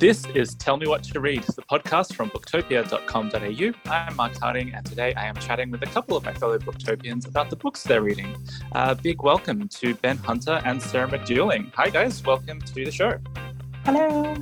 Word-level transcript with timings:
This 0.00 0.26
is 0.34 0.56
Tell 0.56 0.76
Me 0.76 0.88
What 0.88 1.04
to 1.04 1.20
Read, 1.20 1.44
the 1.44 1.62
podcast 1.62 2.14
from 2.14 2.28
booktopia.com.au. 2.30 3.90
I'm 3.90 4.16
Mark 4.16 4.36
Harding, 4.38 4.74
and 4.74 4.84
today 4.84 5.14
I 5.14 5.26
am 5.26 5.36
chatting 5.36 5.70
with 5.70 5.82
a 5.82 5.86
couple 5.86 6.16
of 6.16 6.24
my 6.24 6.34
fellow 6.34 6.58
booktopians 6.58 7.28
about 7.28 7.48
the 7.48 7.54
books 7.54 7.84
they're 7.84 8.02
reading. 8.02 8.36
Uh, 8.72 8.94
big 8.94 9.22
welcome 9.22 9.68
to 9.68 9.94
Ben 9.94 10.16
Hunter 10.16 10.60
and 10.64 10.82
Sarah 10.82 11.08
McDuling. 11.08 11.72
Hi, 11.76 11.90
guys. 11.90 12.24
Welcome 12.24 12.60
to 12.60 12.74
the 12.74 12.90
show. 12.90 13.18
Hello. 13.84 14.34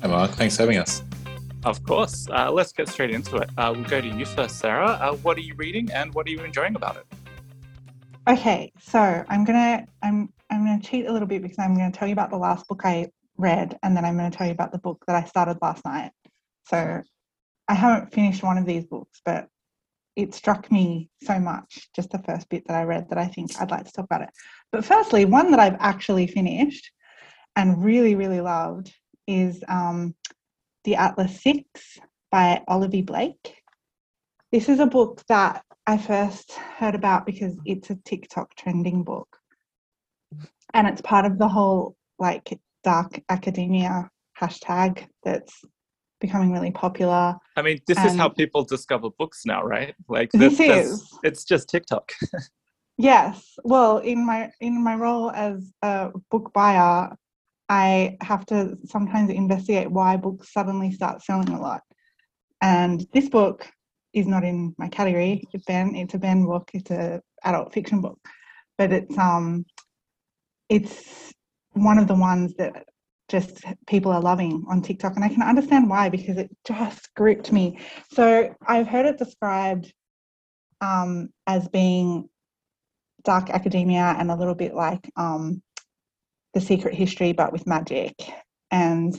Hi, 0.00 0.08
Mark. 0.08 0.30
Thanks 0.30 0.56
for 0.56 0.62
having 0.62 0.78
us. 0.78 1.02
Of 1.64 1.84
course. 1.84 2.26
Uh, 2.30 2.50
let's 2.50 2.72
get 2.72 2.88
straight 2.88 3.10
into 3.10 3.36
it. 3.36 3.50
Uh, 3.58 3.74
we'll 3.76 3.84
go 3.84 4.00
to 4.00 4.08
you 4.08 4.24
first, 4.24 4.58
Sarah. 4.58 4.92
Uh, 4.92 5.14
what 5.16 5.36
are 5.36 5.42
you 5.42 5.54
reading, 5.56 5.90
and 5.92 6.14
what 6.14 6.26
are 6.26 6.30
you 6.30 6.40
enjoying 6.42 6.74
about 6.74 6.96
it? 6.96 7.04
Okay, 8.28 8.72
so 8.80 9.24
I'm 9.28 9.44
gonna 9.44 9.86
I'm 10.02 10.32
I'm 10.50 10.64
gonna 10.64 10.80
cheat 10.80 11.06
a 11.06 11.12
little 11.12 11.28
bit 11.28 11.42
because 11.42 11.58
I'm 11.58 11.74
gonna 11.74 11.92
tell 11.92 12.08
you 12.08 12.12
about 12.12 12.30
the 12.30 12.38
last 12.38 12.66
book 12.66 12.80
I 12.84 13.10
read, 13.38 13.78
and 13.82 13.96
then 13.96 14.04
I'm 14.04 14.16
going 14.16 14.30
to 14.30 14.36
tell 14.36 14.46
you 14.46 14.52
about 14.52 14.72
the 14.72 14.78
book 14.78 15.04
that 15.06 15.16
I 15.16 15.26
started 15.26 15.58
last 15.62 15.84
night. 15.84 16.12
So 16.68 17.02
I 17.68 17.74
haven't 17.74 18.12
finished 18.12 18.42
one 18.42 18.58
of 18.58 18.66
these 18.66 18.84
books, 18.86 19.20
but 19.24 19.48
it 20.16 20.34
struck 20.34 20.72
me 20.72 21.10
so 21.22 21.38
much, 21.38 21.88
just 21.94 22.10
the 22.10 22.18
first 22.20 22.48
bit 22.48 22.66
that 22.66 22.76
I 22.76 22.84
read, 22.84 23.08
that 23.10 23.18
I 23.18 23.26
think 23.26 23.60
I'd 23.60 23.70
like 23.70 23.84
to 23.84 23.92
talk 23.92 24.06
about 24.06 24.22
it. 24.22 24.30
But 24.72 24.84
firstly, 24.84 25.24
one 25.24 25.50
that 25.50 25.60
I've 25.60 25.76
actually 25.78 26.26
finished 26.26 26.90
and 27.54 27.84
really, 27.84 28.14
really 28.14 28.40
loved 28.40 28.94
is 29.26 29.62
um, 29.68 30.14
The 30.84 30.96
Atlas 30.96 31.40
Six 31.40 31.98
by 32.30 32.62
Olivia 32.68 33.02
Blake. 33.02 33.62
This 34.52 34.68
is 34.68 34.80
a 34.80 34.86
book 34.86 35.22
that 35.28 35.62
I 35.86 35.98
first 35.98 36.52
heard 36.52 36.94
about 36.94 37.26
because 37.26 37.54
it's 37.64 37.90
a 37.90 37.98
TikTok 38.04 38.54
trending 38.56 39.02
book. 39.04 39.28
And 40.74 40.86
it's 40.86 41.02
part 41.02 41.24
of 41.24 41.38
the 41.38 41.48
whole 41.48 41.96
like 42.18 42.58
dark 42.86 43.20
academia 43.28 44.08
hashtag 44.40 45.08
that's 45.24 45.60
becoming 46.20 46.52
really 46.52 46.70
popular. 46.70 47.34
I 47.56 47.62
mean, 47.62 47.80
this 47.88 47.98
and 47.98 48.06
is 48.06 48.16
how 48.16 48.28
people 48.28 48.64
discover 48.64 49.08
books 49.18 49.42
now, 49.44 49.62
right? 49.62 49.94
Like 50.08 50.30
this, 50.32 50.58
this 50.58 50.60
is 50.92 51.18
it's 51.24 51.44
just 51.44 51.68
TikTok. 51.68 52.12
yes. 52.98 53.58
Well, 53.64 53.98
in 53.98 54.24
my 54.24 54.52
in 54.60 54.82
my 54.82 54.94
role 54.94 55.30
as 55.32 55.72
a 55.82 56.12
book 56.30 56.52
buyer, 56.54 57.14
I 57.68 58.16
have 58.22 58.46
to 58.46 58.76
sometimes 58.86 59.30
investigate 59.30 59.90
why 59.90 60.16
books 60.16 60.52
suddenly 60.52 60.92
start 60.92 61.22
selling 61.22 61.50
a 61.50 61.60
lot. 61.60 61.82
And 62.62 63.04
this 63.12 63.28
book 63.28 63.68
is 64.14 64.28
not 64.28 64.44
in 64.44 64.74
my 64.78 64.88
category. 64.88 65.42
It's 65.52 65.64
Ben. 65.64 65.96
It's 65.96 66.14
a 66.14 66.18
Ben 66.18 66.46
book. 66.46 66.70
It's 66.72 66.90
a 66.92 67.20
adult 67.42 67.74
fiction 67.74 68.00
book, 68.00 68.18
but 68.78 68.92
it's 68.92 69.18
um, 69.18 69.66
it's 70.68 71.34
one 71.76 71.98
of 71.98 72.08
the 72.08 72.14
ones 72.14 72.54
that 72.54 72.84
just 73.28 73.64
people 73.86 74.12
are 74.12 74.20
loving 74.20 74.64
on 74.68 74.82
TikTok. 74.82 75.16
And 75.16 75.24
I 75.24 75.28
can 75.28 75.42
understand 75.42 75.90
why 75.90 76.08
because 76.08 76.36
it 76.36 76.50
just 76.66 77.12
gripped 77.14 77.52
me. 77.52 77.78
So 78.12 78.54
I've 78.66 78.86
heard 78.86 79.06
it 79.06 79.18
described 79.18 79.92
um, 80.80 81.28
as 81.46 81.68
being 81.68 82.28
dark 83.24 83.50
academia 83.50 84.14
and 84.18 84.30
a 84.30 84.36
little 84.36 84.54
bit 84.54 84.74
like 84.74 85.10
um, 85.16 85.62
the 86.54 86.60
secret 86.60 86.94
history, 86.94 87.32
but 87.32 87.52
with 87.52 87.66
magic. 87.66 88.14
And 88.70 89.18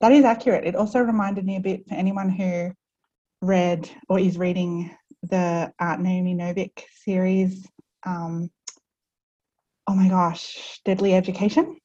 that 0.00 0.12
is 0.12 0.24
accurate. 0.24 0.66
It 0.66 0.76
also 0.76 1.00
reminded 1.00 1.44
me 1.44 1.56
a 1.56 1.60
bit 1.60 1.86
for 1.88 1.94
anyone 1.94 2.30
who 2.30 2.72
read 3.42 3.90
or 4.08 4.18
is 4.18 4.38
reading 4.38 4.94
the 5.22 5.72
uh, 5.78 5.96
Naomi 5.96 6.34
Novik 6.34 6.82
series. 7.04 7.66
Um, 8.04 8.50
oh 9.90 9.94
my 9.94 10.08
gosh, 10.08 10.80
Deadly 10.84 11.14
Education. 11.14 11.76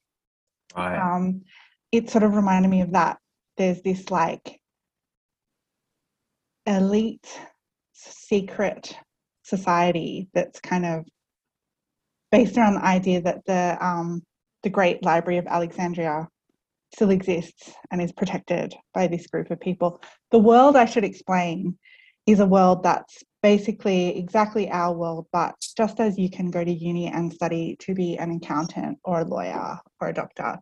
Right. 0.78 0.96
Um, 0.96 1.42
it 1.92 2.10
sort 2.10 2.24
of 2.24 2.36
reminded 2.36 2.70
me 2.70 2.82
of 2.82 2.92
that. 2.92 3.18
There's 3.58 3.82
this 3.82 4.12
like 4.12 4.60
elite 6.68 7.28
secret 7.94 8.96
society 9.42 10.28
that's 10.36 10.60
kind 10.60 10.86
of 10.86 11.06
based 12.32 12.58
around 12.58 12.76
the 12.76 12.86
idea 12.86 13.22
that 13.22 13.44
the 13.46 13.78
um, 13.84 14.22
the 14.62 14.70
Great 14.70 15.04
Library 15.04 15.40
of 15.40 15.48
Alexandria 15.48 16.28
still 16.94 17.10
exists 17.10 17.72
and 17.90 18.02
is 18.02 18.12
protected 18.12 18.76
by 18.94 19.08
this 19.08 19.26
group 19.26 19.50
of 19.50 19.60
people. 19.60 20.00
The 20.30 20.40
world, 20.40 20.76
I 20.76 20.86
should 20.86 21.04
explain, 21.04 21.76
is 22.28 22.40
a 22.40 22.46
world 22.46 22.84
that's 22.84 23.24
basically 23.46 24.18
exactly 24.18 24.68
our 24.72 24.92
world, 24.92 25.28
but 25.32 25.54
just 25.78 26.00
as 26.00 26.18
you 26.18 26.32
can 26.32 26.50
go 26.50 26.64
to 26.64 26.72
uni 26.72 27.06
and 27.06 27.32
study 27.32 27.76
to 27.80 27.94
be 27.94 28.18
an 28.18 28.32
accountant 28.32 28.98
or 29.04 29.20
a 29.20 29.24
lawyer 29.24 29.78
or 30.02 30.08
a 30.08 30.14
doctor, 30.14 30.58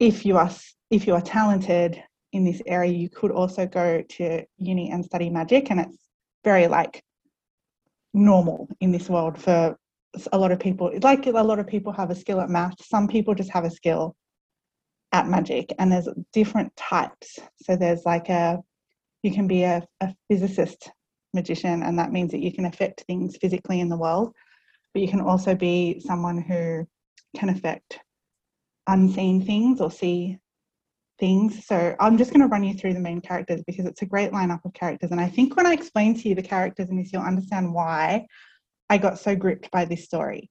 if 0.00 0.26
you 0.26 0.36
are 0.36 0.50
if 0.90 1.06
you 1.06 1.14
are 1.14 1.20
talented 1.20 2.02
in 2.32 2.44
this 2.44 2.60
area, 2.66 2.92
you 2.92 3.08
could 3.08 3.30
also 3.30 3.66
go 3.66 4.02
to 4.16 4.44
uni 4.56 4.90
and 4.90 5.04
study 5.04 5.30
magic, 5.30 5.70
and 5.70 5.78
it's 5.78 5.98
very 6.42 6.66
like 6.66 7.04
normal 8.12 8.68
in 8.80 8.90
this 8.90 9.08
world 9.08 9.40
for 9.40 9.78
a 10.32 10.38
lot 10.42 10.50
of 10.50 10.58
people. 10.58 10.90
Like 11.00 11.24
a 11.26 11.30
lot 11.30 11.60
of 11.60 11.68
people 11.68 11.92
have 11.92 12.10
a 12.10 12.16
skill 12.16 12.40
at 12.40 12.50
math, 12.50 12.84
some 12.84 13.06
people 13.06 13.32
just 13.36 13.52
have 13.52 13.64
a 13.64 13.70
skill 13.70 14.16
at 15.12 15.28
magic, 15.28 15.72
and 15.78 15.92
there's 15.92 16.08
different 16.32 16.74
types. 16.74 17.38
So 17.62 17.76
there's 17.76 18.04
like 18.04 18.28
a 18.28 18.58
you 19.22 19.30
can 19.32 19.46
be 19.46 19.62
a, 19.62 19.86
a 20.00 20.12
physicist 20.28 20.90
magician, 21.38 21.82
and 21.82 21.98
that 21.98 22.12
means 22.12 22.30
that 22.32 22.44
you 22.44 22.52
can 22.52 22.66
affect 22.66 23.04
things 23.06 23.36
physically 23.40 23.80
in 23.80 23.88
the 23.88 24.02
world. 24.04 24.34
But 24.92 25.02
you 25.02 25.08
can 25.08 25.20
also 25.20 25.54
be 25.54 26.00
someone 26.00 26.38
who 26.40 26.86
can 27.38 27.48
affect 27.50 28.00
unseen 28.86 29.44
things 29.44 29.80
or 29.80 29.90
see 29.90 30.38
things. 31.18 31.66
So 31.66 31.94
I'm 32.00 32.16
just 32.16 32.30
going 32.32 32.40
to 32.40 32.52
run 32.54 32.64
you 32.64 32.74
through 32.74 32.94
the 32.94 33.00
main 33.08 33.20
characters 33.20 33.62
because 33.66 33.86
it's 33.86 34.02
a 34.02 34.06
great 34.06 34.32
lineup 34.32 34.64
of 34.64 34.72
characters. 34.72 35.10
And 35.10 35.20
I 35.20 35.28
think 35.28 35.56
when 35.56 35.66
I 35.66 35.72
explain 35.72 36.14
to 36.14 36.28
you 36.28 36.34
the 36.34 36.42
characters 36.42 36.88
in 36.90 36.96
this, 36.96 37.12
you'll 37.12 37.22
understand 37.22 37.74
why 37.74 38.26
I 38.88 38.98
got 38.98 39.18
so 39.18 39.36
gripped 39.36 39.70
by 39.70 39.84
this 39.84 40.04
story. 40.04 40.50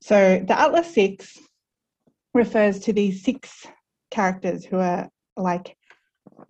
So 0.00 0.42
the 0.46 0.58
Atlas 0.58 0.92
Six 0.94 1.36
refers 2.34 2.78
to 2.80 2.92
these 2.92 3.24
six 3.24 3.66
characters 4.10 4.64
who 4.64 4.78
are 4.78 5.08
like 5.36 5.76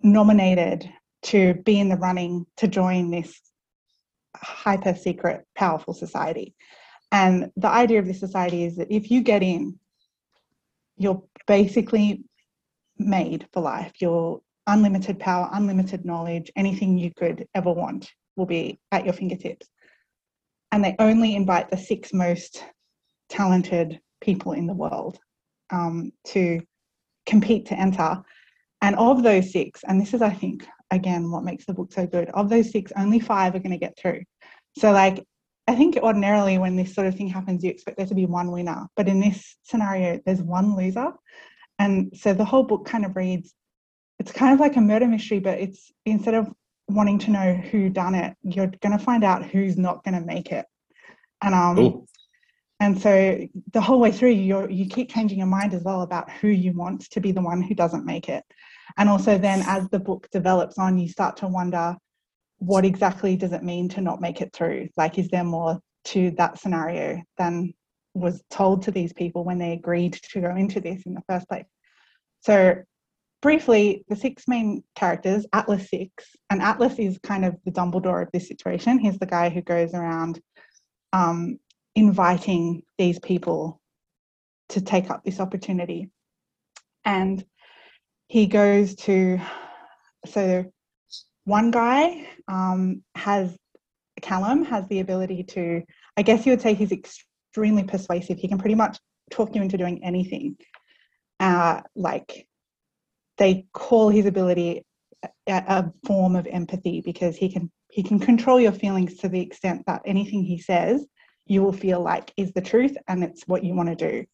nominated 0.01 0.89
to 1.21 1.55
be 1.65 1.79
in 1.79 1.89
the 1.89 1.97
running 1.97 2.45
to 2.57 2.67
join 2.67 3.11
this 3.11 3.39
hyper 4.35 4.95
secret, 4.95 5.45
powerful 5.55 5.93
society. 5.93 6.55
And 7.11 7.51
the 7.55 7.69
idea 7.69 7.99
of 7.99 8.05
this 8.05 8.19
society 8.19 8.63
is 8.63 8.75
that 8.77 8.91
if 8.91 9.09
you 9.09 9.21
get 9.21 9.41
in, 9.41 9.79
you're 10.97 11.23
basically 11.47 12.23
made 12.97 13.47
for 13.53 13.61
life. 13.61 13.93
You're 13.99 14.41
unlimited 14.67 15.19
power, 15.19 15.49
unlimited 15.53 16.05
knowledge, 16.05 16.51
anything 16.55 16.97
you 16.97 17.11
could 17.15 17.47
ever 17.55 17.71
want 17.71 18.11
will 18.35 18.45
be 18.45 18.79
at 18.91 19.05
your 19.05 19.13
fingertips. 19.13 19.67
And 20.71 20.83
they 20.83 20.95
only 20.99 21.35
invite 21.35 21.69
the 21.69 21.77
six 21.77 22.13
most 22.13 22.63
talented 23.29 23.99
people 24.21 24.51
in 24.51 24.67
the 24.67 24.73
world 24.73 25.19
um, 25.71 26.11
to 26.27 26.61
compete 27.25 27.65
to 27.67 27.79
enter. 27.79 28.21
And 28.81 28.95
of 28.95 29.23
those 29.23 29.51
six, 29.51 29.81
and 29.87 29.99
this 29.99 30.13
is, 30.13 30.21
I 30.21 30.29
think, 30.29 30.67
again, 30.91 31.31
what 31.31 31.43
makes 31.43 31.65
the 31.65 31.73
book 31.73 31.91
so 31.91 32.05
good. 32.07 32.29
Of 32.29 32.49
those 32.49 32.71
six, 32.71 32.91
only 32.97 33.19
five 33.19 33.55
are 33.55 33.59
going 33.59 33.71
to 33.71 33.77
get 33.77 33.97
through. 33.97 34.23
So, 34.77 34.91
like, 34.91 35.25
I 35.67 35.75
think 35.75 35.97
ordinarily 35.97 36.57
when 36.57 36.75
this 36.75 36.93
sort 36.95 37.07
of 37.07 37.15
thing 37.15 37.27
happens, 37.27 37.63
you 37.63 37.69
expect 37.69 37.97
there 37.97 38.05
to 38.07 38.15
be 38.15 38.25
one 38.25 38.51
winner. 38.51 38.87
But 38.95 39.07
in 39.07 39.19
this 39.19 39.55
scenario, 39.63 40.19
there's 40.25 40.41
one 40.41 40.75
loser. 40.75 41.11
And 41.77 42.11
so 42.15 42.33
the 42.33 42.45
whole 42.45 42.63
book 42.63 42.85
kind 42.85 43.05
of 43.05 43.15
reads 43.15 43.53
it's 44.19 44.31
kind 44.31 44.53
of 44.53 44.59
like 44.59 44.75
a 44.75 44.81
murder 44.81 45.07
mystery, 45.07 45.39
but 45.39 45.59
it's 45.59 45.91
instead 46.05 46.33
of 46.33 46.49
wanting 46.87 47.19
to 47.19 47.31
know 47.31 47.53
who 47.53 47.89
done 47.89 48.15
it, 48.15 48.35
you're 48.43 48.71
going 48.81 48.97
to 48.97 49.03
find 49.03 49.23
out 49.23 49.45
who's 49.45 49.77
not 49.77 50.03
going 50.03 50.19
to 50.19 50.25
make 50.25 50.51
it. 50.51 50.65
And 51.41 51.55
um, 51.55 51.79
Ooh. 51.79 52.05
and 52.81 53.01
so 53.01 53.47
the 53.71 53.81
whole 53.81 53.99
way 53.99 54.11
through, 54.11 54.31
you 54.31 54.67
you 54.69 54.87
keep 54.87 55.09
changing 55.09 55.37
your 55.37 55.47
mind 55.47 55.73
as 55.73 55.83
well 55.83 56.01
about 56.01 56.29
who 56.29 56.49
you 56.49 56.73
want 56.73 57.09
to 57.11 57.21
be 57.21 57.31
the 57.31 57.41
one 57.41 57.61
who 57.61 57.73
doesn't 57.73 58.05
make 58.05 58.27
it. 58.27 58.43
And 58.97 59.09
also, 59.09 59.37
then 59.37 59.63
as 59.67 59.87
the 59.89 59.99
book 59.99 60.27
develops 60.31 60.77
on, 60.77 60.97
you 60.97 61.07
start 61.07 61.37
to 61.37 61.47
wonder 61.47 61.95
what 62.59 62.85
exactly 62.85 63.35
does 63.35 63.53
it 63.53 63.63
mean 63.63 63.87
to 63.89 64.01
not 64.01 64.21
make 64.21 64.41
it 64.41 64.53
through? 64.53 64.89
Like, 64.97 65.17
is 65.17 65.29
there 65.29 65.43
more 65.43 65.79
to 66.05 66.31
that 66.31 66.59
scenario 66.59 67.21
than 67.37 67.73
was 68.13 68.41
told 68.49 68.81
to 68.83 68.91
these 68.91 69.13
people 69.13 69.45
when 69.45 69.57
they 69.57 69.73
agreed 69.73 70.13
to 70.31 70.41
go 70.41 70.55
into 70.55 70.81
this 70.81 71.03
in 71.05 71.13
the 71.13 71.23
first 71.27 71.47
place? 71.47 71.65
So, 72.41 72.75
briefly, 73.41 74.03
the 74.09 74.15
six 74.15 74.47
main 74.47 74.83
characters, 74.95 75.45
Atlas 75.53 75.89
Six, 75.89 76.25
and 76.49 76.61
Atlas 76.61 76.99
is 76.99 77.17
kind 77.19 77.45
of 77.45 77.55
the 77.65 77.71
Dumbledore 77.71 78.23
of 78.23 78.29
this 78.33 78.47
situation. 78.47 78.99
He's 78.99 79.19
the 79.19 79.25
guy 79.25 79.49
who 79.49 79.61
goes 79.61 79.93
around 79.93 80.41
um, 81.13 81.59
inviting 81.95 82.83
these 82.97 83.19
people 83.19 83.79
to 84.69 84.81
take 84.81 85.09
up 85.09 85.23
this 85.23 85.39
opportunity. 85.39 86.09
And 87.05 87.43
he 88.29 88.45
goes 88.45 88.95
to 88.95 89.41
so 90.25 90.63
one 91.45 91.71
guy 91.71 92.27
um, 92.47 93.03
has 93.15 93.57
Callum 94.21 94.63
has 94.65 94.87
the 94.87 94.99
ability 94.99 95.43
to 95.43 95.81
I 96.15 96.21
guess 96.21 96.45
you 96.45 96.51
would 96.51 96.61
say 96.61 96.73
he's 96.73 96.91
extremely 96.91 97.83
persuasive. 97.83 98.37
He 98.37 98.47
can 98.47 98.59
pretty 98.59 98.75
much 98.75 98.99
talk 99.31 99.55
you 99.55 99.61
into 99.61 99.77
doing 99.77 100.03
anything, 100.03 100.57
uh, 101.39 101.81
like 101.95 102.47
they 103.37 103.65
call 103.73 104.09
his 104.09 104.25
ability 104.25 104.85
a, 105.23 105.29
a 105.47 105.93
form 106.05 106.35
of 106.35 106.45
empathy 106.47 107.01
because 107.01 107.35
he 107.35 107.51
can 107.51 107.71
he 107.91 108.03
can 108.03 108.19
control 108.19 108.59
your 108.59 108.71
feelings 108.71 109.17
to 109.17 109.29
the 109.29 109.41
extent 109.41 109.83
that 109.87 110.01
anything 110.05 110.43
he 110.43 110.59
says 110.59 111.05
you 111.47 111.63
will 111.63 111.73
feel 111.73 112.01
like 112.01 112.31
is 112.37 112.51
the 112.53 112.61
truth 112.61 112.95
and 113.07 113.23
it's 113.23 113.47
what 113.47 113.63
you 113.63 113.73
want 113.73 113.89
to 113.89 113.95
do 113.95 114.25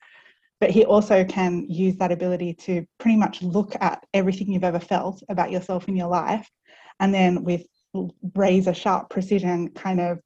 but 0.59 0.71
he 0.71 0.85
also 0.85 1.23
can 1.25 1.65
use 1.69 1.97
that 1.97 2.11
ability 2.11 2.53
to 2.53 2.85
pretty 2.99 3.17
much 3.17 3.41
look 3.41 3.75
at 3.81 4.05
everything 4.13 4.51
you've 4.51 4.63
ever 4.63 4.79
felt 4.79 5.21
about 5.29 5.51
yourself 5.51 5.87
in 5.87 5.95
your 5.95 6.07
life 6.07 6.49
and 6.99 7.13
then 7.13 7.43
with 7.43 7.65
razor 8.35 8.73
sharp 8.73 9.09
precision 9.09 9.69
kind 9.69 9.99
of 9.99 10.19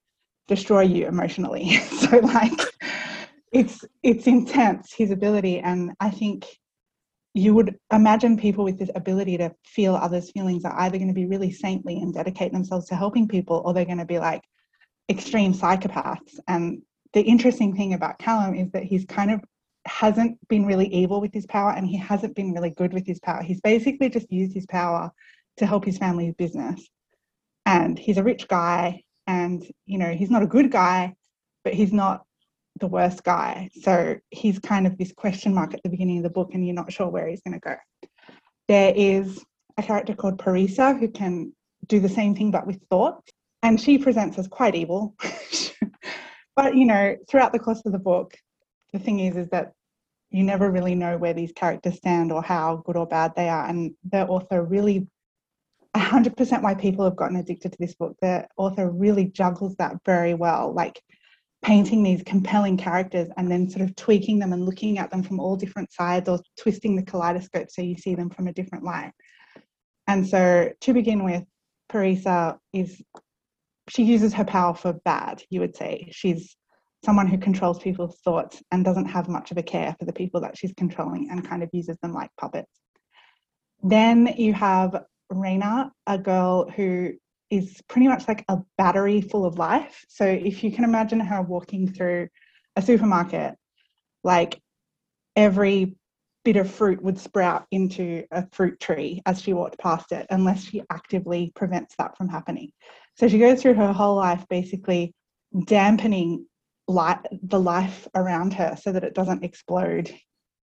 destroy 0.47 0.81
you 0.81 1.07
emotionally. 1.07 1.77
So 1.99 2.17
like 2.17 2.59
it's 3.51 3.83
it's 4.03 4.25
intense 4.27 4.93
his 4.93 5.11
ability 5.11 5.59
and 5.59 5.91
i 5.99 6.09
think 6.09 6.45
you 7.33 7.53
would 7.53 7.77
imagine 7.93 8.37
people 8.37 8.63
with 8.63 8.79
this 8.79 8.89
ability 8.95 9.37
to 9.37 9.53
feel 9.65 9.95
others 9.95 10.31
feelings 10.31 10.65
are 10.65 10.79
either 10.81 10.97
going 10.97 11.07
to 11.07 11.13
be 11.13 11.25
really 11.25 11.51
saintly 11.51 11.97
and 11.97 12.13
dedicate 12.13 12.51
themselves 12.51 12.87
to 12.87 12.95
helping 12.95 13.27
people 13.27 13.61
or 13.65 13.73
they're 13.73 13.85
going 13.85 13.97
to 13.97 14.05
be 14.05 14.19
like 14.19 14.41
extreme 15.09 15.53
psychopaths. 15.53 16.39
And 16.47 16.81
the 17.13 17.21
interesting 17.21 17.75
thing 17.75 17.93
about 17.93 18.19
callum 18.19 18.55
is 18.55 18.71
that 18.71 18.83
he's 18.83 19.05
kind 19.05 19.31
of 19.31 19.41
hasn't 19.89 20.37
been 20.47 20.65
really 20.65 20.87
evil 20.87 21.19
with 21.19 21.33
his 21.33 21.45
power 21.47 21.71
and 21.71 21.85
he 21.87 21.97
hasn't 21.97 22.35
been 22.35 22.53
really 22.53 22.69
good 22.69 22.93
with 22.93 23.05
his 23.05 23.19
power 23.19 23.41
he's 23.41 23.61
basically 23.61 24.09
just 24.09 24.31
used 24.31 24.53
his 24.53 24.65
power 24.67 25.11
to 25.57 25.65
help 25.65 25.83
his 25.83 25.97
family's 25.97 26.33
business 26.35 26.87
and 27.65 27.99
he's 27.99 28.17
a 28.17 28.23
rich 28.23 28.47
guy 28.47 29.01
and 29.27 29.65
you 29.85 29.97
know 29.97 30.11
he's 30.11 30.29
not 30.29 30.43
a 30.43 30.47
good 30.47 30.71
guy 30.71 31.13
but 31.63 31.73
he's 31.73 31.93
not 31.93 32.23
the 32.79 32.87
worst 32.87 33.23
guy. 33.23 33.69
So 33.81 34.17
he's 34.31 34.59
kind 34.59 34.87
of 34.87 34.97
this 34.97 35.11
question 35.11 35.53
mark 35.53 35.73
at 35.73 35.83
the 35.83 35.89
beginning 35.89 36.17
of 36.17 36.23
the 36.23 36.29
book, 36.29 36.51
and 36.53 36.65
you're 36.65 36.75
not 36.75 36.91
sure 36.91 37.07
where 37.07 37.27
he's 37.27 37.41
going 37.41 37.59
to 37.59 37.59
go. 37.59 37.75
There 38.67 38.93
is 38.95 39.43
a 39.77 39.83
character 39.83 40.13
called 40.13 40.37
Parisa 40.37 40.97
who 40.99 41.09
can 41.09 41.53
do 41.87 41.99
the 41.99 42.09
same 42.09 42.35
thing 42.35 42.51
but 42.51 42.67
with 42.67 42.81
thoughts, 42.89 43.31
and 43.63 43.79
she 43.79 43.97
presents 43.97 44.37
as 44.37 44.47
quite 44.47 44.75
evil. 44.75 45.15
but 46.55 46.75
you 46.75 46.85
know, 46.85 47.15
throughout 47.29 47.53
the 47.53 47.59
course 47.59 47.81
of 47.85 47.91
the 47.91 47.99
book, 47.99 48.35
the 48.93 48.99
thing 48.99 49.19
is, 49.19 49.35
is 49.35 49.49
that 49.49 49.73
you 50.31 50.43
never 50.43 50.69
really 50.69 50.95
know 50.95 51.17
where 51.17 51.33
these 51.33 51.51
characters 51.51 51.97
stand 51.97 52.31
or 52.31 52.41
how 52.41 52.83
good 52.85 52.97
or 52.97 53.07
bad 53.07 53.33
they 53.35 53.49
are, 53.49 53.67
and 53.67 53.93
the 54.11 54.25
author 54.27 54.63
really 54.63 55.07
100% 55.95 56.61
why 56.61 56.75
people 56.75 57.03
have 57.03 57.15
gotten 57.15 57.37
addicted 57.37 57.71
to 57.71 57.77
this 57.79 57.95
book. 57.95 58.15
The 58.21 58.47
author 58.57 58.91
really 58.91 59.25
juggles 59.25 59.75
that 59.77 59.95
very 60.05 60.35
well. 60.35 60.73
Like 60.73 61.01
painting 61.61 62.03
these 62.03 62.23
compelling 62.23 62.77
characters 62.77 63.27
and 63.37 63.51
then 63.51 63.69
sort 63.69 63.81
of 63.81 63.95
tweaking 63.95 64.39
them 64.39 64.53
and 64.53 64.65
looking 64.65 64.97
at 64.97 65.11
them 65.11 65.23
from 65.23 65.39
all 65.39 65.55
different 65.55 65.91
sides 65.91 66.29
or 66.29 66.39
twisting 66.57 66.95
the 66.95 67.03
kaleidoscope 67.03 67.69
so 67.69 67.81
you 67.81 67.97
see 67.97 68.15
them 68.15 68.29
from 68.29 68.47
a 68.47 68.53
different 68.53 68.83
light. 68.83 69.11
And 70.07 70.25
so 70.27 70.71
to 70.81 70.93
begin 70.93 71.23
with, 71.23 71.43
Parisa 71.91 72.57
is 72.71 73.01
she 73.89 74.03
uses 74.03 74.33
her 74.35 74.45
power 74.45 74.75
for 74.75 74.93
bad, 74.93 75.43
you 75.49 75.59
would 75.61 75.75
say. 75.75 76.09
She's 76.11 76.55
someone 77.03 77.27
who 77.27 77.37
controls 77.37 77.79
people's 77.79 78.19
thoughts 78.19 78.61
and 78.71 78.83
doesn't 78.83 79.05
have 79.05 79.29
much 79.29 79.51
of 79.51 79.57
a 79.57 79.63
care 79.63 79.95
for 79.97 80.05
the 80.05 80.13
people 80.13 80.41
that 80.41 80.57
she's 80.57 80.73
controlling 80.73 81.29
and 81.29 81.47
kind 81.47 81.63
of 81.63 81.69
uses 81.71 81.97
them 82.01 82.13
like 82.13 82.29
puppets. 82.37 82.71
Then 83.81 84.33
you 84.37 84.53
have 84.53 85.03
Reina, 85.29 85.91
a 86.07 86.17
girl 86.17 86.69
who 86.69 87.13
is 87.49 87.81
pretty 87.87 88.07
much 88.07 88.27
like 88.27 88.43
a 88.49 88.57
battery 88.77 89.21
full 89.21 89.45
of 89.45 89.57
life. 89.57 90.03
So 90.07 90.25
if 90.25 90.63
you 90.63 90.71
can 90.71 90.83
imagine 90.83 91.19
her 91.19 91.41
walking 91.41 91.91
through 91.91 92.27
a 92.75 92.81
supermarket, 92.81 93.55
like 94.23 94.59
every 95.35 95.95
bit 96.43 96.57
of 96.57 96.69
fruit 96.69 97.01
would 97.01 97.19
sprout 97.19 97.65
into 97.71 98.23
a 98.31 98.45
fruit 98.51 98.79
tree 98.79 99.21
as 99.25 99.41
she 99.41 99.53
walked 99.53 99.79
past 99.79 100.11
it, 100.11 100.27
unless 100.29 100.63
she 100.63 100.83
actively 100.89 101.51
prevents 101.55 101.95
that 101.97 102.17
from 102.17 102.27
happening. 102.27 102.71
So 103.15 103.27
she 103.27 103.39
goes 103.39 103.61
through 103.61 103.75
her 103.75 103.93
whole 103.93 104.15
life 104.15 104.45
basically 104.49 105.13
dampening 105.65 106.45
light, 106.89 107.19
the 107.43 107.59
life 107.59 108.07
around 108.15 108.53
her 108.53 108.75
so 108.81 108.91
that 108.91 109.03
it 109.03 109.13
doesn't 109.13 109.43
explode 109.43 110.13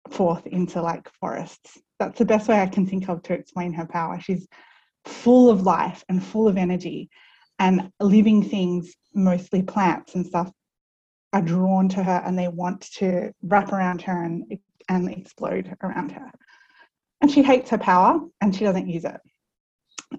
forth 0.10 0.45
into 0.48 0.81
like 0.81 1.07
forests. 1.19 1.77
That's 2.00 2.18
the 2.18 2.25
best 2.25 2.48
way 2.48 2.60
I 2.60 2.68
can 2.68 2.86
think 2.86 3.07
of 3.07 3.22
to 3.24 3.33
explain 3.33 3.74
her 3.74 3.86
power. 3.86 4.19
She's 4.19 4.48
full 5.06 5.50
of 5.50 5.62
life 5.62 6.04
and 6.10 6.24
full 6.24 6.48
of 6.48 6.57
energy 6.57 7.10
and 7.60 7.92
living 8.00 8.44
things 8.44 8.94
mostly 9.13 9.62
plants 9.62 10.16
and 10.16 10.25
stuff 10.25 10.51
are 11.31 11.42
drawn 11.42 11.88
to 11.89 12.04
her 12.04 12.22
and 12.25 12.38
they 12.38 12.48
want 12.48 12.81
to 12.81 13.31
wrap 13.44 13.72
around 13.72 14.01
her 14.01 14.24
and, 14.24 14.57
and 14.89 15.10
explode 15.10 15.74
around 15.83 16.12
her 16.12 16.31
and 17.22 17.31
she 17.31 17.44
hates 17.44 17.69
her 17.69 17.77
power 17.77 18.19
and 18.42 18.56
she 18.56 18.66
doesn't 18.66 18.89
use 18.89 19.06
it 19.06 19.19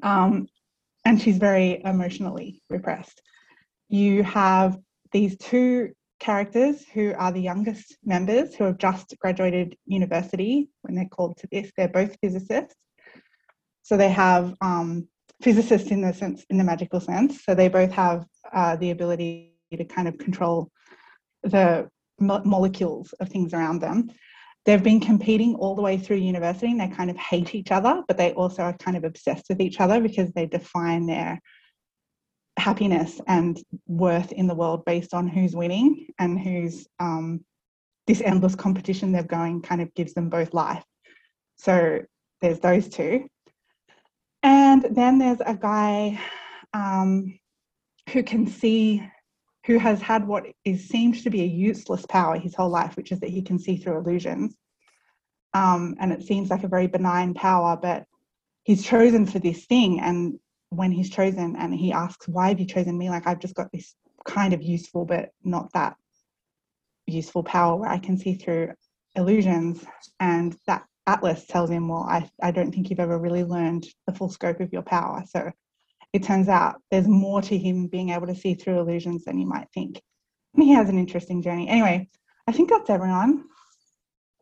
um, 0.03 0.47
and 1.05 1.21
she's 1.21 1.39
very 1.39 1.83
emotionally 1.85 2.63
repressed 2.71 3.21
you 3.89 4.23
have 4.23 4.79
these 5.13 5.37
two 5.39 5.93
characters 6.19 6.85
who 6.95 7.13
are 7.19 7.31
the 7.31 7.41
youngest 7.41 7.99
members 8.05 8.55
who 8.55 8.65
have 8.65 8.79
just 8.79 9.15
graduated 9.21 9.77
university 9.87 10.69
when 10.83 10.95
they're 10.95 11.09
called 11.09 11.37
to 11.37 11.47
this 11.53 11.71
they're 11.77 11.89
both 11.89 12.17
physicists 12.23 12.75
so 13.83 13.97
they 13.97 14.09
have 14.09 14.55
um, 14.63 15.07
physicists 15.43 15.91
in 15.91 16.01
the 16.01 16.13
sense, 16.13 16.45
in 16.51 16.59
the 16.59 16.65
magical 16.65 17.01
sense. 17.01 17.45
So 17.45 17.55
they 17.55 17.69
both 17.69 17.93
have 17.93 18.27
uh, 18.53 18.75
the 18.75 18.91
ability 18.91 19.55
to 19.73 19.85
kind 19.85 20.09
of 20.09 20.19
control 20.19 20.71
the 21.43 21.89
mo- 22.19 22.43
molecules 22.45 23.13
of 23.21 23.29
things 23.29 23.53
around 23.55 23.81
them. 23.81 24.11
They've 24.65 24.83
been 24.83 25.01
competing 25.01 25.55
all 25.55 25.77
the 25.77 25.83
way 25.83 25.99
through 25.99 26.17
university 26.17 26.73
and 26.73 26.81
they 26.81 26.89
kind 26.89 27.11
of 27.11 27.17
hate 27.17 27.55
each 27.55 27.71
other, 27.71 28.03
but 28.09 28.17
they 28.17 28.33
also 28.33 28.63
are 28.63 28.73
kind 28.73 28.97
of 28.97 29.05
obsessed 29.05 29.47
with 29.49 29.61
each 29.61 29.81
other 29.81 30.01
because 30.01 30.33
they 30.33 30.47
define 30.47 31.07
their 31.07 31.41
happiness 32.59 33.21
and 33.27 33.63
worth 33.87 34.33
in 34.33 34.47
the 34.47 34.55
world 34.55 34.85
based 34.85 35.15
on 35.15 35.29
who's 35.29 35.55
winning 35.55 36.07
and 36.19 36.39
who's 36.39 36.87
um, 37.01 37.45
this 38.07 38.21
endless 38.21 38.55
competition 38.55 39.13
they're 39.13 39.23
going 39.23 39.61
kind 39.63 39.81
of 39.81 39.93
gives 39.95 40.15
them 40.15 40.29
both 40.29 40.55
life. 40.55 40.85
So 41.57 42.01
there's 42.41 42.61
those 42.61 42.89
two. 42.89 43.29
And 44.43 44.87
then 44.91 45.19
there's 45.19 45.41
a 45.45 45.55
guy 45.55 46.21
um, 46.73 47.39
who 48.11 48.23
can 48.23 48.47
see, 48.47 49.03
who 49.67 49.79
has 49.79 50.01
had 50.01 50.27
what 50.27 50.47
is 50.65 50.89
seems 50.89 51.25
to 51.25 51.31
be 51.31 51.43
a 51.43 51.47
useless 51.47 52.07
power 52.07 52.39
his 52.39 52.55
whole 52.55 52.71
life, 52.71 52.97
which 52.97 53.13
is 53.13 53.21
that 53.21 53.31
he 53.31 53.43
can 53.43 53.59
see 53.59 53.77
through 53.77 53.99
illusions. 53.99 54.55
Um, 55.55 55.97
and 55.99 56.13
it 56.13 56.23
seems 56.23 56.51
like 56.51 56.65
a 56.65 56.69
very 56.69 56.87
benign 56.87 57.35
power, 57.35 57.77
but 57.81 58.05
he's 58.63 58.85
chosen 58.85 59.27
for 59.27 59.39
this 59.39 59.65
thing. 59.67 60.01
And 60.01 60.39
when 60.71 60.93
he's 60.93 61.11
chosen, 61.11 61.57
and 61.57 61.75
he 61.75 61.93
asks, 61.93 62.29
"Why 62.29 62.49
have 62.49 62.61
you 62.61 62.67
chosen 62.67 62.99
me?" 62.99 63.11
Like 63.11 63.27
I've 63.27 63.41
just 63.41 63.55
got 63.55 63.71
this 63.73 63.95
kind 64.25 64.53
of 64.53 64.63
useful, 64.63 65.05
but 65.05 65.31
not 65.45 65.73
that 65.73 65.97
useful 67.07 67.43
power 67.43 67.77
where 67.77 67.91
I 67.91 67.99
can 67.99 68.19
see 68.19 68.35
through 68.35 68.73
illusions, 69.15 69.85
and 70.21 70.57
that 70.67 70.85
Atlas 71.07 71.47
tells 71.47 71.71
him, 71.71 71.89
Well, 71.89 72.03
I, 72.03 72.29
I 72.43 72.51
don't 72.51 72.73
think 72.73 72.91
you've 72.91 73.01
ever 73.01 73.19
really 73.19 73.45
learned 73.45 73.87
the 74.07 74.15
full 74.15 74.29
scope 74.29 74.61
of 74.61 74.73
your 74.73 74.83
power. 74.83 75.23
So 75.29 75.51
it 76.13 76.23
turns 76.23 76.49
out 76.49 76.81
there's 76.91 77.07
more 77.07 77.41
to 77.43 77.57
him 77.57 77.87
being 77.87 78.11
able 78.11 78.27
to 78.27 78.35
see 78.35 78.55
through 78.55 78.81
illusions 78.81 79.25
than 79.25 79.39
you 79.39 79.47
might 79.47 79.69
think. 79.73 80.01
And 80.55 80.65
he 80.65 80.73
has 80.73 80.89
an 80.89 80.99
interesting 80.99 81.43
journey. 81.43 81.69
Anyway, 81.69 82.09
I 82.47 82.53
think 82.53 82.71
that's 82.71 82.91
everyone. 82.91 83.45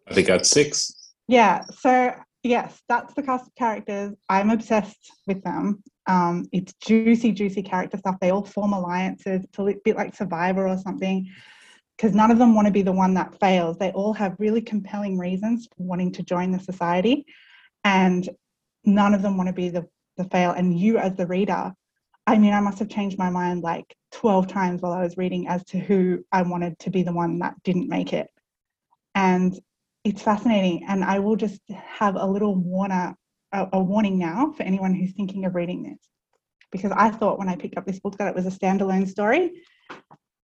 I 0.09 0.15
think 0.15 0.27
that's 0.27 0.51
six. 0.51 1.13
Yeah. 1.29 1.63
So, 1.79 2.15
yes, 2.43 2.81
that's 2.89 3.15
the 3.15 3.23
cast 3.23 3.47
of 3.47 3.55
characters. 3.57 4.15
I'm 4.29 4.51
obsessed 4.51 5.13
with 5.27 5.43
them. 5.43 5.83
Um, 6.07 6.47
it's 6.53 6.75
juicy, 6.75 7.33
juicy 7.33 7.63
character 7.63 7.97
stuff. 7.97 8.17
They 8.21 8.31
all 8.31 8.45
form 8.45 8.73
alliances. 8.73 9.45
It's 9.45 9.59
a 9.59 9.75
bit 9.85 9.97
like 9.97 10.15
Survivor 10.15 10.69
or 10.69 10.77
something 10.79 11.29
because 11.97 12.15
none 12.15 12.31
of 12.31 12.39
them 12.39 12.55
want 12.55 12.67
to 12.67 12.73
be 12.73 12.83
the 12.83 12.93
one 12.93 13.15
that 13.15 13.39
fails. 13.39 13.77
They 13.79 13.91
all 13.93 14.13
have 14.13 14.37
really 14.39 14.61
compelling 14.61 15.19
reasons 15.19 15.67
for 15.67 15.85
wanting 15.85 16.13
to 16.13 16.23
join 16.23 16.51
the 16.51 16.59
society, 16.59 17.25
and 17.85 18.29
none 18.85 19.15
of 19.15 19.23
them 19.23 19.37
want 19.37 19.49
to 19.49 19.53
be 19.55 19.69
the, 19.69 19.87
the 20.17 20.25
fail. 20.25 20.51
And 20.51 20.79
you, 20.79 20.99
as 20.99 21.15
the 21.15 21.27
reader, 21.27 21.73
I 22.27 22.39
mean, 22.39 22.53
I 22.53 22.61
must 22.61 22.79
have 22.79 22.89
changed 22.89 23.19
my 23.19 23.31
mind 23.31 23.63
like 23.63 23.95
12 24.13 24.47
times 24.47 24.81
while 24.81 24.93
I 24.93 25.03
was 25.03 25.17
reading 25.17 25.49
as 25.49 25.65
to 25.67 25.79
who 25.79 26.25
I 26.33 26.43
wanted 26.43 26.79
to 26.81 26.91
be 26.91 27.03
the 27.03 27.13
one 27.13 27.39
that 27.41 27.55
didn't 27.65 27.89
make 27.89 28.13
it. 28.13 28.29
And 29.15 29.59
it's 30.05 30.23
fascinating. 30.23 30.85
And 30.89 31.05
I 31.05 31.19
will 31.19 31.37
just 31.37 31.61
have 31.69 32.17
a 32.17 32.27
little 32.27 32.55
warner, 32.55 33.15
a, 33.55 33.69
a 33.75 33.81
warning 33.83 34.19
now 34.19 34.53
for 34.57 34.65
anyone 34.65 34.93
who's 34.95 35.13
thinking 35.13 35.45
of 35.47 35.55
reading 35.55 35.83
this. 35.85 35.99
Because 36.71 36.93
I 36.93 37.11
thought 37.11 37.39
when 37.39 37.49
I 37.49 37.57
picked 37.57 37.79
up 37.79 37.87
this 37.87 38.01
book 38.01 38.19
that 38.19 38.29
it 38.29 38.35
was 38.35 38.47
a 38.47 38.51
standalone 38.51 39.09
story. 39.09 39.53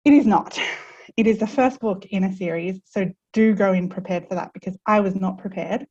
It 0.05 0.13
is 0.15 0.27
not. 0.27 0.59
It 1.17 1.27
is 1.27 1.39
the 1.39 1.47
first 1.47 1.81
book 1.81 2.07
in 2.07 2.23
a 2.23 2.33
series, 2.33 2.81
so 2.85 3.11
do 3.33 3.53
go 3.53 3.73
in 3.73 3.89
prepared 3.89 4.29
for 4.29 4.37
that 4.37 4.53
because 4.55 4.79
I 4.87 5.01
was 5.01 5.17
not 5.17 5.39
prepared. 5.39 5.85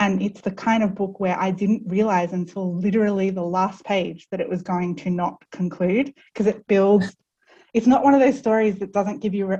And 0.00 0.22
it's 0.22 0.40
the 0.40 0.52
kind 0.52 0.82
of 0.82 0.94
book 0.94 1.20
where 1.20 1.38
I 1.38 1.50
didn't 1.50 1.82
realize 1.86 2.32
until 2.32 2.74
literally 2.74 3.28
the 3.28 3.42
last 3.42 3.84
page 3.84 4.26
that 4.30 4.40
it 4.40 4.48
was 4.48 4.62
going 4.62 4.96
to 4.96 5.10
not 5.10 5.36
conclude 5.52 6.14
because 6.32 6.46
it 6.46 6.66
builds. 6.66 7.14
It's 7.74 7.86
not 7.86 8.02
one 8.02 8.14
of 8.14 8.20
those 8.20 8.38
stories 8.38 8.78
that 8.78 8.94
doesn't 8.94 9.20
give 9.20 9.34
you 9.34 9.46
re- 9.46 9.58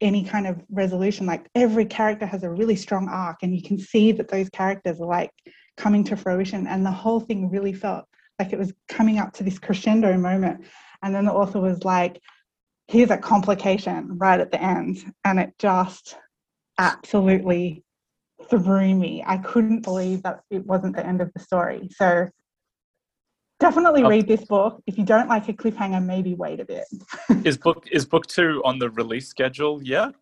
any 0.00 0.22
kind 0.22 0.46
of 0.46 0.62
resolution. 0.70 1.26
Like 1.26 1.48
every 1.56 1.84
character 1.84 2.24
has 2.24 2.44
a 2.44 2.50
really 2.50 2.76
strong 2.76 3.08
arc, 3.08 3.38
and 3.42 3.52
you 3.56 3.62
can 3.62 3.76
see 3.76 4.12
that 4.12 4.28
those 4.28 4.48
characters 4.50 5.00
are 5.00 5.08
like 5.08 5.32
coming 5.76 6.04
to 6.04 6.16
fruition. 6.16 6.66
And 6.66 6.84
the 6.84 6.90
whole 6.90 7.20
thing 7.20 7.50
really 7.50 7.72
felt 7.72 8.06
like 8.38 8.52
it 8.52 8.58
was 8.58 8.72
coming 8.88 9.18
up 9.18 9.32
to 9.34 9.44
this 9.44 9.58
crescendo 9.58 10.16
moment. 10.16 10.64
And 11.02 11.14
then 11.14 11.24
the 11.24 11.32
author 11.32 11.60
was 11.60 11.84
like, 11.84 12.20
here's 12.88 13.10
a 13.10 13.16
complication 13.16 14.18
right 14.18 14.40
at 14.40 14.50
the 14.50 14.62
end. 14.62 15.12
And 15.24 15.38
it 15.38 15.54
just 15.58 16.16
absolutely 16.78 17.82
threw 18.50 18.94
me. 18.94 19.22
I 19.26 19.38
couldn't 19.38 19.82
believe 19.82 20.22
that 20.24 20.40
it 20.50 20.66
wasn't 20.66 20.96
the 20.96 21.06
end 21.06 21.20
of 21.20 21.32
the 21.34 21.40
story. 21.40 21.88
So 21.96 22.28
definitely 23.60 24.02
Oh. 24.04 24.08
read 24.08 24.26
this 24.26 24.44
book. 24.44 24.82
If 24.86 24.98
you 24.98 25.04
don't 25.04 25.28
like 25.28 25.48
a 25.48 25.52
cliffhanger, 25.52 26.04
maybe 26.04 26.34
wait 26.34 26.60
a 26.60 26.64
bit. 26.64 26.84
Is 27.44 27.56
book 27.56 27.86
is 27.90 28.04
book 28.04 28.26
two 28.26 28.60
on 28.64 28.78
the 28.78 28.90
release 28.90 29.28
schedule 29.28 29.82
yet? 29.82 30.14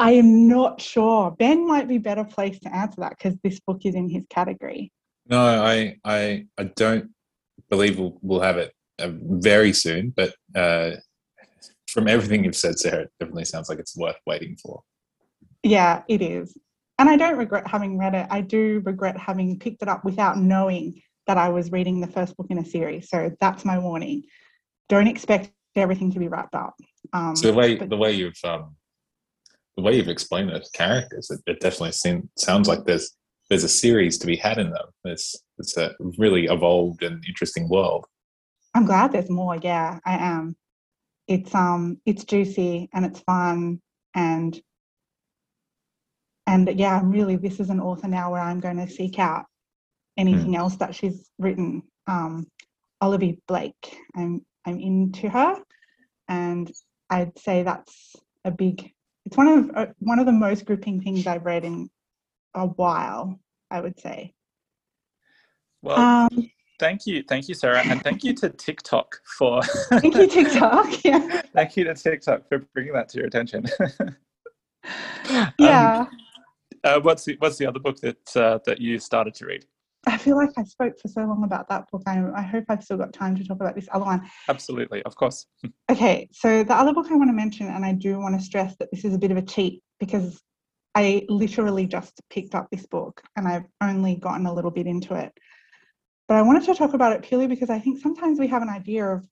I 0.00 0.12
am 0.12 0.48
not 0.48 0.80
sure. 0.80 1.30
Ben 1.32 1.66
might 1.68 1.86
be 1.86 1.98
better 1.98 2.24
placed 2.24 2.62
to 2.62 2.74
answer 2.74 3.02
that 3.02 3.18
because 3.18 3.38
this 3.44 3.60
book 3.60 3.82
is 3.84 3.94
in 3.94 4.08
his 4.08 4.24
category. 4.30 4.90
No, 5.28 5.38
I, 5.38 5.98
I, 6.04 6.46
I 6.56 6.64
don't 6.64 7.10
believe 7.68 7.98
we'll, 7.98 8.18
we'll 8.22 8.40
have 8.40 8.56
it 8.56 8.72
uh, 8.98 9.10
very 9.12 9.74
soon. 9.74 10.14
But 10.16 10.34
uh, 10.56 10.92
from 11.86 12.08
everything 12.08 12.44
you've 12.44 12.56
said, 12.56 12.78
Sarah, 12.78 13.02
it 13.02 13.12
definitely 13.20 13.44
sounds 13.44 13.68
like 13.68 13.78
it's 13.78 13.94
worth 13.94 14.16
waiting 14.26 14.56
for. 14.56 14.80
Yeah, 15.62 16.02
it 16.08 16.22
is. 16.22 16.56
And 16.98 17.10
I 17.10 17.16
don't 17.16 17.36
regret 17.36 17.66
having 17.66 17.98
read 17.98 18.14
it. 18.14 18.26
I 18.30 18.40
do 18.40 18.80
regret 18.86 19.18
having 19.18 19.58
picked 19.58 19.82
it 19.82 19.88
up 19.88 20.02
without 20.02 20.38
knowing 20.38 21.02
that 21.26 21.36
I 21.36 21.50
was 21.50 21.70
reading 21.70 22.00
the 22.00 22.06
first 22.06 22.34
book 22.38 22.46
in 22.48 22.56
a 22.56 22.64
series. 22.64 23.10
So 23.10 23.30
that's 23.38 23.66
my 23.66 23.78
warning. 23.78 24.22
Don't 24.88 25.08
expect 25.08 25.52
everything 25.76 26.10
to 26.12 26.18
be 26.18 26.28
wrapped 26.28 26.54
up. 26.54 26.74
Um, 27.12 27.36
So 27.36 27.48
the 27.48 27.54
way 27.54 27.76
but- 27.76 27.90
the 27.90 27.98
way 27.98 28.12
you've 28.12 28.40
um, 28.44 28.76
the 29.76 29.82
way 29.82 29.96
you've 29.96 30.08
explained 30.08 30.50
those 30.50 30.70
characters, 30.70 31.30
it, 31.30 31.40
it 31.46 31.60
definitely 31.60 31.92
seem, 31.92 32.28
sounds 32.36 32.68
like 32.68 32.84
there's 32.84 33.16
there's 33.48 33.64
a 33.64 33.68
series 33.68 34.16
to 34.18 34.26
be 34.28 34.36
had 34.36 34.58
in 34.58 34.70
them. 34.70 34.86
It's 35.04 35.36
it's 35.58 35.76
a 35.76 35.94
really 36.18 36.46
evolved 36.46 37.02
and 37.02 37.24
interesting 37.26 37.68
world. 37.68 38.06
I'm 38.74 38.84
glad 38.84 39.12
there's 39.12 39.30
more. 39.30 39.56
Yeah, 39.56 39.98
I 40.06 40.16
am. 40.16 40.56
It's 41.26 41.54
um, 41.54 42.00
it's 42.06 42.24
juicy 42.24 42.88
and 42.92 43.04
it's 43.04 43.20
fun 43.20 43.80
and 44.14 44.60
and 46.46 46.68
yeah, 46.78 46.96
I'm 46.96 47.10
really. 47.10 47.36
This 47.36 47.60
is 47.60 47.70
an 47.70 47.80
author 47.80 48.08
now 48.08 48.32
where 48.32 48.40
I'm 48.40 48.60
going 48.60 48.78
to 48.78 48.88
seek 48.88 49.18
out 49.18 49.44
anything 50.16 50.56
else 50.56 50.76
that 50.76 50.94
she's 50.94 51.30
written. 51.38 51.82
Um, 52.06 52.48
Olivia 53.02 53.34
Blake. 53.46 53.96
I'm 54.16 54.44
I'm 54.66 54.80
into 54.80 55.28
her, 55.28 55.56
and 56.28 56.70
I'd 57.08 57.38
say 57.38 57.62
that's 57.62 58.16
a 58.44 58.50
big. 58.50 58.92
It's 59.26 59.36
one 59.36 59.48
of 59.48 59.70
uh, 59.74 59.86
one 59.98 60.18
of 60.18 60.26
the 60.26 60.32
most 60.32 60.64
gripping 60.64 61.02
things 61.02 61.26
I've 61.26 61.44
read 61.44 61.64
in 61.64 61.90
a 62.54 62.66
while. 62.66 63.38
I 63.70 63.80
would 63.80 63.98
say. 64.00 64.34
Well, 65.82 65.98
Um, 65.98 66.50
thank 66.78 67.06
you, 67.06 67.22
thank 67.28 67.48
you, 67.48 67.54
Sarah, 67.54 67.84
and 67.88 68.02
thank 68.02 68.24
you 68.24 68.34
to 68.34 68.50
TikTok 68.50 69.20
for 69.38 69.62
thank 69.90 70.14
you, 70.16 70.26
TikTok. 70.26 71.04
Yeah. 71.04 71.42
thank 71.54 71.76
you 71.76 71.84
to 71.84 71.94
TikTok 71.94 72.48
for 72.48 72.58
bringing 72.74 72.92
that 72.94 73.08
to 73.10 73.18
your 73.18 73.26
attention. 73.26 73.64
Um, 75.28 75.46
Yeah. 75.58 76.06
uh, 76.82 77.00
what's 77.00 77.24
the, 77.24 77.36
what's 77.38 77.58
the 77.58 77.66
other 77.66 77.78
book 77.78 78.00
that 78.00 78.36
uh, 78.36 78.58
that 78.64 78.80
you 78.80 78.98
started 78.98 79.34
to 79.34 79.46
read? 79.46 79.66
I 80.06 80.16
feel 80.16 80.36
like 80.36 80.50
I 80.56 80.64
spoke 80.64 80.98
for 80.98 81.08
so 81.08 81.20
long 81.22 81.44
about 81.44 81.68
that 81.68 81.90
book. 81.90 82.02
I, 82.06 82.22
I 82.34 82.42
hope 82.42 82.64
I've 82.68 82.82
still 82.82 82.96
got 82.96 83.12
time 83.12 83.36
to 83.36 83.44
talk 83.44 83.58
about 83.60 83.74
this 83.74 83.88
other 83.92 84.06
one. 84.06 84.28
Absolutely, 84.48 85.02
of 85.02 85.14
course. 85.14 85.46
Okay, 85.90 86.28
so 86.30 86.62
the 86.62 86.74
other 86.74 86.92
book 86.92 87.06
I 87.10 87.16
want 87.16 87.30
to 87.30 87.34
mention, 87.34 87.66
and 87.66 87.84
I 87.84 87.92
do 87.92 88.20
want 88.20 88.38
to 88.38 88.44
stress 88.44 88.76
that 88.78 88.92
this 88.92 89.04
is 89.04 89.12
a 89.12 89.18
bit 89.18 89.32
of 89.32 89.36
a 89.36 89.42
cheat 89.42 89.82
because 89.98 90.40
I 90.94 91.26
literally 91.28 91.86
just 91.86 92.20
picked 92.30 92.54
up 92.54 92.68
this 92.70 92.86
book 92.86 93.20
and 93.36 93.48
I've 93.48 93.64
only 93.80 94.14
gotten 94.14 94.46
a 94.46 94.54
little 94.54 94.70
bit 94.70 94.86
into 94.86 95.14
it. 95.14 95.32
But 96.28 96.36
I 96.36 96.42
wanted 96.42 96.62
to 96.66 96.74
talk 96.76 96.94
about 96.94 97.12
it 97.12 97.22
purely 97.22 97.48
because 97.48 97.70
I 97.70 97.80
think 97.80 97.98
sometimes 97.98 98.38
we 98.38 98.46
have 98.46 98.62
an 98.62 98.68
idea 98.68 99.04
of 99.04 99.26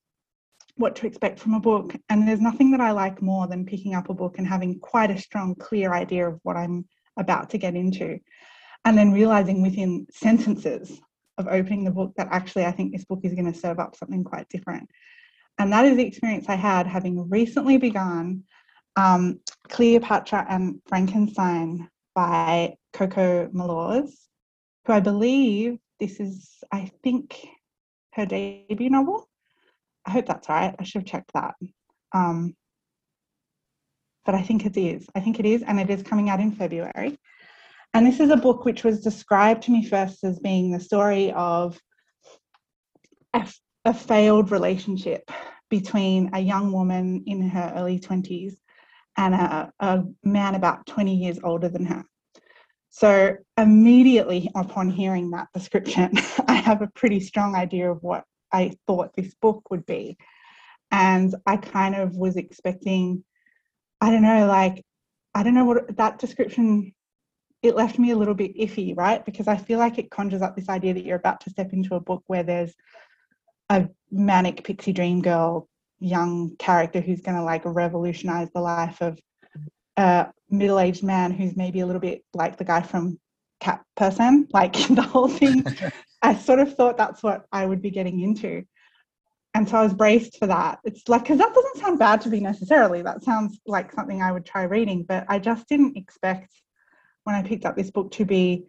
what 0.75 0.97
to 0.97 1.07
expect 1.07 1.39
from 1.39 1.53
a 1.53 1.59
book, 1.59 1.95
and 2.09 2.27
there's 2.27 2.41
nothing 2.41 2.71
that 2.71 2.81
I 2.81 2.91
like 2.91 3.21
more 3.21 3.47
than 3.47 3.65
picking 3.65 3.95
up 3.95 4.09
a 4.09 4.13
book 4.13 4.37
and 4.37 4.45
having 4.45 4.79
quite 4.79 5.11
a 5.11 5.17
strong, 5.17 5.55
clear 5.55 5.93
idea 5.93 6.27
of 6.27 6.39
what 6.43 6.57
I'm 6.57 6.85
about 7.17 7.49
to 7.51 7.57
get 7.57 7.75
into, 7.75 8.19
and 8.85 8.97
then 8.97 9.11
realizing 9.11 9.61
within 9.61 10.07
sentences 10.11 10.99
of 11.37 11.47
opening 11.47 11.83
the 11.83 11.91
book 11.91 12.13
that 12.17 12.27
actually 12.31 12.65
I 12.65 12.71
think 12.71 12.91
this 12.91 13.05
book 13.05 13.21
is 13.23 13.33
going 13.33 13.51
to 13.51 13.57
serve 13.57 13.79
up 13.79 13.95
something 13.95 14.23
quite 14.23 14.49
different. 14.49 14.89
And 15.57 15.71
that 15.73 15.85
is 15.85 15.97
the 15.97 16.05
experience 16.05 16.45
I 16.47 16.55
had 16.55 16.87
having 16.87 17.29
recently 17.29 17.77
begun 17.77 18.43
um, 18.95 19.39
Cleopatra 19.69 20.45
and 20.49 20.81
Frankenstein 20.87 21.89
by 22.15 22.75
Coco 22.93 23.47
Mellors, 23.47 24.11
who 24.85 24.93
I 24.93 24.99
believe 24.99 25.77
this 25.99 26.19
is, 26.19 26.57
I 26.71 26.91
think, 27.03 27.37
her 28.13 28.25
debut 28.25 28.89
novel. 28.89 29.29
I 30.05 30.11
hope 30.11 30.25
that's 30.25 30.49
right. 30.49 30.75
I 30.79 30.83
should 30.83 31.01
have 31.01 31.07
checked 31.07 31.31
that. 31.33 31.55
Um, 32.13 32.55
but 34.25 34.35
I 34.35 34.41
think 34.41 34.65
it 34.65 34.77
is. 34.77 35.07
I 35.15 35.19
think 35.19 35.39
it 35.39 35.45
is, 35.45 35.63
and 35.63 35.79
it 35.79 35.89
is 35.89 36.03
coming 36.03 36.29
out 36.29 36.39
in 36.39 36.51
February. 36.51 37.17
And 37.93 38.05
this 38.05 38.19
is 38.19 38.29
a 38.29 38.37
book 38.37 38.65
which 38.65 38.83
was 38.83 39.01
described 39.01 39.63
to 39.63 39.71
me 39.71 39.85
first 39.85 40.23
as 40.23 40.39
being 40.39 40.71
the 40.71 40.79
story 40.79 41.31
of 41.31 41.79
a, 43.33 43.47
a 43.85 43.93
failed 43.93 44.51
relationship 44.51 45.29
between 45.69 46.29
a 46.33 46.39
young 46.39 46.71
woman 46.71 47.23
in 47.25 47.41
her 47.49 47.73
early 47.75 47.99
20s 47.99 48.53
and 49.17 49.35
a, 49.35 49.71
a 49.79 50.03
man 50.23 50.55
about 50.55 50.85
20 50.85 51.15
years 51.15 51.39
older 51.43 51.69
than 51.69 51.85
her. 51.85 52.03
So, 52.91 53.35
immediately 53.57 54.49
upon 54.55 54.89
hearing 54.89 55.29
that 55.31 55.47
description, 55.53 56.11
I 56.47 56.53
have 56.53 56.81
a 56.81 56.89
pretty 56.95 57.19
strong 57.19 57.55
idea 57.55 57.91
of 57.91 58.01
what 58.01 58.23
I 58.51 58.71
thought 58.87 59.15
this 59.15 59.35
book 59.35 59.69
would 59.69 59.85
be. 59.85 60.17
And 60.91 61.35
I 61.45 61.57
kind 61.57 61.95
of 61.95 62.15
was 62.15 62.35
expecting, 62.35 63.23
I 64.01 64.09
don't 64.09 64.23
know, 64.23 64.47
like, 64.47 64.83
I 65.35 65.43
don't 65.43 65.53
know 65.53 65.65
what 65.65 65.97
that 65.97 66.17
description, 66.17 66.93
it 67.61 67.75
left 67.75 67.99
me 67.99 68.11
a 68.11 68.17
little 68.17 68.33
bit 68.33 68.55
iffy, 68.57 68.95
right? 68.95 69.25
Because 69.25 69.47
I 69.47 69.57
feel 69.57 69.79
like 69.79 69.97
it 69.97 70.11
conjures 70.11 70.41
up 70.41 70.55
this 70.55 70.69
idea 70.69 70.93
that 70.93 71.03
you're 71.03 71.17
about 71.17 71.41
to 71.41 71.49
step 71.49 71.73
into 71.73 71.95
a 71.95 71.99
book 71.99 72.23
where 72.27 72.43
there's 72.43 72.73
a 73.69 73.89
manic 74.11 74.63
pixie 74.63 74.93
dream 74.93 75.21
girl 75.21 75.67
young 75.99 76.55
character 76.57 77.01
who's 77.01 77.21
going 77.21 77.35
to 77.35 77.43
like 77.43 77.61
revolutionize 77.65 78.49
the 78.53 78.61
life 78.61 79.01
of 79.01 79.19
a 79.97 80.27
middle-aged 80.49 81.03
man 81.03 81.31
who's 81.31 81.57
maybe 81.57 81.81
a 81.81 81.85
little 81.85 81.99
bit 81.99 82.23
like 82.33 82.57
the 82.57 82.63
guy 82.63 82.81
from 82.81 83.19
cat 83.59 83.83
person 83.97 84.47
like 84.53 84.73
the 84.89 85.01
whole 85.01 85.27
thing. 85.27 85.63
I 86.21 86.35
sort 86.35 86.59
of 86.59 86.75
thought 86.75 86.97
that's 86.97 87.23
what 87.23 87.45
i 87.51 87.65
would 87.65 87.81
be 87.81 87.91
getting 87.91 88.21
into. 88.21 88.63
And 89.53 89.67
so 89.67 89.77
i 89.77 89.83
was 89.83 89.93
braced 89.93 90.37
for 90.39 90.47
that. 90.47 90.79
It's 90.85 91.07
like 91.09 91.23
because 91.23 91.39
that 91.39 91.53
doesn't 91.53 91.77
sound 91.77 91.99
bad 91.99 92.21
to 92.21 92.29
me 92.29 92.39
necessarily. 92.39 93.01
That 93.01 93.23
sounds 93.23 93.59
like 93.65 93.91
something 93.91 94.21
i 94.21 94.31
would 94.31 94.45
try 94.45 94.63
reading 94.63 95.03
but 95.03 95.25
i 95.27 95.37
just 95.37 95.67
didn't 95.67 95.97
expect 95.97 96.53
when 97.29 97.37
i 97.37 97.47
picked 97.47 97.65
up 97.65 97.75
this 97.75 97.91
book 97.91 98.11
to 98.11 98.25
be 98.25 98.65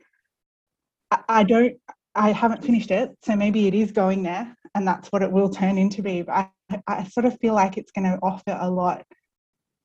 i, 1.28 1.42
don't 1.42 1.74
i 2.14 2.30
haven't 2.30 2.64
finished 2.64 2.90
it 2.90 3.10
so 3.24 3.34
maybe 3.34 3.66
it 3.66 3.74
is 3.74 3.90
going 3.90 4.22
there 4.22 4.54
and 4.74 4.86
that's 4.86 5.08
what 5.08 5.22
it 5.22 5.32
will 5.32 5.48
turn 5.48 5.78
into 5.78 6.02
be 6.02 6.22
but 6.22 6.50
i, 6.70 6.80
I 6.86 7.04
sort 7.04 7.26
of 7.26 7.38
feel 7.40 7.54
like 7.54 7.76
it's 7.76 7.92
going 7.92 8.04
to 8.04 8.18
offer 8.22 8.56
a 8.60 8.70
lot 8.70 9.04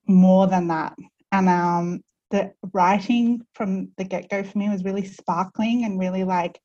more 0.06 0.46
than 0.46 0.68
that. 0.68 0.96
And 1.32 1.48
um 1.48 2.00
the 2.30 2.52
writing 2.72 3.42
from 3.54 3.90
the 3.98 4.04
get-go 4.04 4.42
for 4.42 4.58
me 4.58 4.68
was 4.68 4.84
really 4.84 5.04
sparkling 5.04 5.84
and 5.84 5.98
really 5.98 6.24
like 6.24 6.58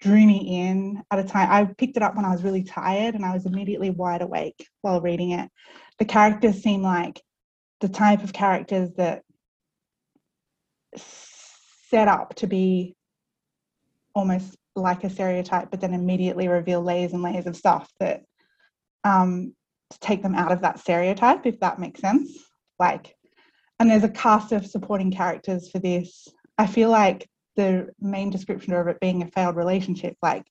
drew 0.00 0.24
me 0.24 0.68
in 0.68 1.02
at 1.10 1.18
a 1.18 1.24
time. 1.24 1.48
I 1.50 1.64
picked 1.64 1.96
it 1.96 2.02
up 2.02 2.14
when 2.14 2.24
i 2.24 2.30
was 2.30 2.44
really 2.44 2.62
tired 2.62 3.14
and 3.14 3.24
i 3.24 3.32
was 3.32 3.46
immediately 3.46 3.90
wide 3.90 4.22
awake 4.22 4.68
while 4.82 5.00
reading 5.00 5.32
it. 5.32 5.50
The 5.98 6.04
characters 6.04 6.62
seem 6.62 6.82
like 6.82 7.20
the 7.80 7.88
type 7.88 8.22
of 8.22 8.32
characters 8.32 8.90
that 8.96 9.22
set 11.94 12.08
up 12.08 12.34
to 12.34 12.48
be 12.48 12.92
almost 14.16 14.56
like 14.74 15.04
a 15.04 15.10
stereotype 15.10 15.70
but 15.70 15.80
then 15.80 15.94
immediately 15.94 16.48
reveal 16.48 16.82
layers 16.82 17.12
and 17.12 17.22
layers 17.22 17.46
of 17.46 17.54
stuff 17.54 17.88
that 18.00 18.22
um 19.04 19.54
to 19.90 19.98
take 20.00 20.20
them 20.20 20.34
out 20.34 20.50
of 20.50 20.62
that 20.62 20.80
stereotype 20.80 21.46
if 21.46 21.60
that 21.60 21.78
makes 21.78 22.00
sense. 22.00 22.30
Like 22.80 23.14
and 23.78 23.88
there's 23.88 24.02
a 24.02 24.08
cast 24.08 24.50
of 24.50 24.66
supporting 24.66 25.12
characters 25.12 25.70
for 25.70 25.78
this. 25.78 26.26
I 26.58 26.66
feel 26.66 26.90
like 26.90 27.28
the 27.54 27.90
main 28.00 28.30
description 28.30 28.72
of 28.72 28.88
it 28.88 28.98
being 28.98 29.22
a 29.22 29.28
failed 29.28 29.54
relationship 29.54 30.16
like 30.20 30.44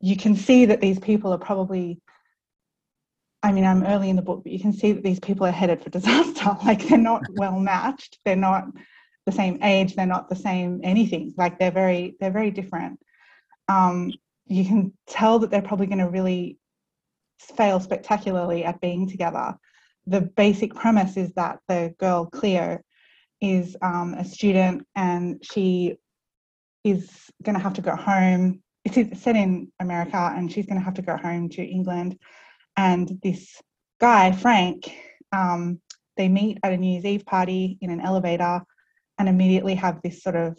you 0.00 0.16
can 0.16 0.34
see 0.34 0.64
that 0.66 0.80
these 0.80 0.98
people 0.98 1.32
are 1.32 1.38
probably 1.38 2.00
i 3.44 3.52
mean 3.52 3.64
i'm 3.64 3.84
early 3.84 4.10
in 4.10 4.16
the 4.16 4.28
book 4.28 4.40
but 4.42 4.50
you 4.50 4.58
can 4.58 4.72
see 4.72 4.90
that 4.90 5.04
these 5.04 5.20
people 5.20 5.46
are 5.46 5.52
headed 5.52 5.80
for 5.80 5.90
disaster. 5.90 6.56
Like 6.64 6.86
they're 6.86 6.98
not 6.98 7.22
well 7.34 7.58
matched. 7.60 8.18
They're 8.24 8.44
not 8.50 8.64
the 9.26 9.32
same 9.32 9.62
age 9.62 9.94
they're 9.94 10.06
not 10.06 10.28
the 10.28 10.36
same 10.36 10.80
anything 10.82 11.34
like 11.36 11.58
they're 11.58 11.70
very 11.70 12.16
they're 12.20 12.30
very 12.30 12.50
different 12.50 12.98
um, 13.68 14.12
you 14.46 14.64
can 14.64 14.92
tell 15.08 15.40
that 15.40 15.50
they're 15.50 15.60
probably 15.60 15.86
going 15.86 15.98
to 15.98 16.08
really 16.08 16.56
fail 17.40 17.80
spectacularly 17.80 18.64
at 18.64 18.80
being 18.80 19.08
together 19.08 19.54
the 20.06 20.20
basic 20.20 20.74
premise 20.74 21.16
is 21.16 21.32
that 21.34 21.58
the 21.68 21.94
girl 21.98 22.26
Cleo 22.26 22.78
is 23.40 23.76
um, 23.82 24.14
a 24.14 24.24
student 24.24 24.86
and 24.94 25.42
she 25.42 25.96
is 26.84 27.10
going 27.42 27.56
to 27.56 27.62
have 27.62 27.74
to 27.74 27.82
go 27.82 27.96
home. 27.96 28.62
It's 28.84 29.20
set 29.20 29.34
in 29.34 29.72
America, 29.80 30.32
and 30.36 30.50
she's 30.50 30.66
going 30.66 30.78
to 30.78 30.84
have 30.84 30.94
to 30.94 31.02
go 31.02 31.16
home 31.16 31.48
to 31.50 31.62
England. 31.62 32.18
And 32.76 33.18
this 33.22 33.60
guy, 34.00 34.30
Frank, 34.30 34.92
um, 35.32 35.80
they 36.16 36.28
meet 36.28 36.58
at 36.62 36.72
a 36.72 36.76
New 36.76 36.92
Year's 36.92 37.04
Eve 37.04 37.26
party 37.26 37.78
in 37.80 37.90
an 37.90 38.00
elevator 38.00 38.62
and 39.18 39.28
immediately 39.28 39.74
have 39.74 40.00
this 40.02 40.22
sort 40.22 40.36
of 40.36 40.58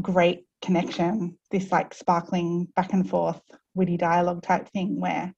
great 0.00 0.44
connection, 0.62 1.38
this 1.50 1.72
like 1.72 1.94
sparkling 1.94 2.68
back 2.76 2.92
and 2.92 3.08
forth, 3.08 3.40
witty 3.74 3.96
dialogue 3.96 4.42
type 4.42 4.68
thing 4.70 5.00
where 5.00 5.32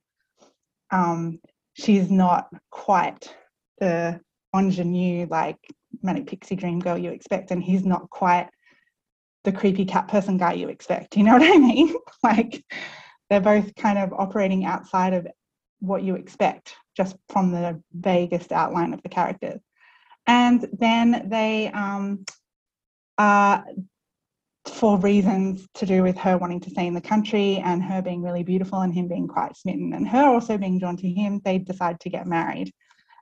um, 0.91 1.39
she's 1.75 2.11
not 2.11 2.49
quite 2.71 3.35
the 3.79 4.21
ingenue, 4.55 5.27
like 5.31 5.59
manic 6.03 6.27
pixie 6.27 6.57
dream 6.57 6.81
girl 6.81 6.99
you 6.99 7.11
expect, 7.11 7.51
and 7.51 7.63
he's 7.63 7.85
not 7.85 8.09
quite 8.11 8.49
the 9.45 9.53
creepy 9.53 9.85
cat 9.85 10.09
person 10.09 10.37
guy 10.37 10.55
you 10.55 10.69
expect. 10.69 11.17
You 11.17 11.25
know 11.25 11.35
what 11.35 11.43
I 11.43 11.59
mean? 11.59 11.95
like 12.23 12.65
they're 13.31 13.41
both 13.41 13.75
kind 13.77 13.99
of 13.99 14.13
operating 14.13 14.65
outside 14.65 15.15
of 15.15 15.27
what 15.81 16.03
you 16.03 16.17
expect 16.17 16.75
just 16.97 17.17
from 17.29 17.53
the 17.53 17.81
vaguest 17.97 18.51
outline 18.53 18.93
of 18.93 19.03
the 19.03 19.09
characters. 19.09 19.61
And 20.29 20.69
then 20.79 21.29
they, 21.29 21.69
um, 21.69 22.25
uh, 23.17 23.63
for 24.67 24.99
reasons 24.99 25.67
to 25.75 25.87
do 25.87 26.03
with 26.03 26.17
her 26.19 26.37
wanting 26.37 26.61
to 26.61 26.71
stay 26.71 26.87
in 26.87 26.95
the 26.95 27.01
country 27.01 27.57
and 27.65 27.83
her 27.83 28.03
being 28.03 28.23
really 28.23 28.45
beautiful 28.45 28.83
and 28.83 28.93
him 28.93 29.09
being 29.09 29.27
quite 29.27 29.57
smitten 29.57 29.95
and 29.95 30.07
her 30.07 30.27
also 30.27 30.59
being 30.59 30.79
drawn 30.79 30.97
to 30.99 31.09
him, 31.09 31.41
they 31.45 31.59
decide 31.59 31.99
to 32.01 32.11
get 32.11 32.27
married. 32.27 32.73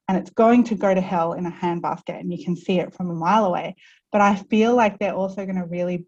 And 0.08 0.18
it's 0.18 0.30
going 0.30 0.64
to 0.64 0.74
go 0.74 0.94
to 0.94 1.00
hell 1.00 1.32
in 1.32 1.46
a 1.46 1.50
handbasket, 1.50 2.20
and 2.20 2.32
you 2.32 2.44
can 2.44 2.56
see 2.56 2.78
it 2.78 2.94
from 2.94 3.10
a 3.10 3.14
mile 3.14 3.46
away. 3.46 3.74
But 4.12 4.20
I 4.20 4.36
feel 4.36 4.74
like 4.76 4.98
they're 4.98 5.14
also 5.14 5.44
going 5.46 5.56
to 5.56 5.64
really, 5.64 6.06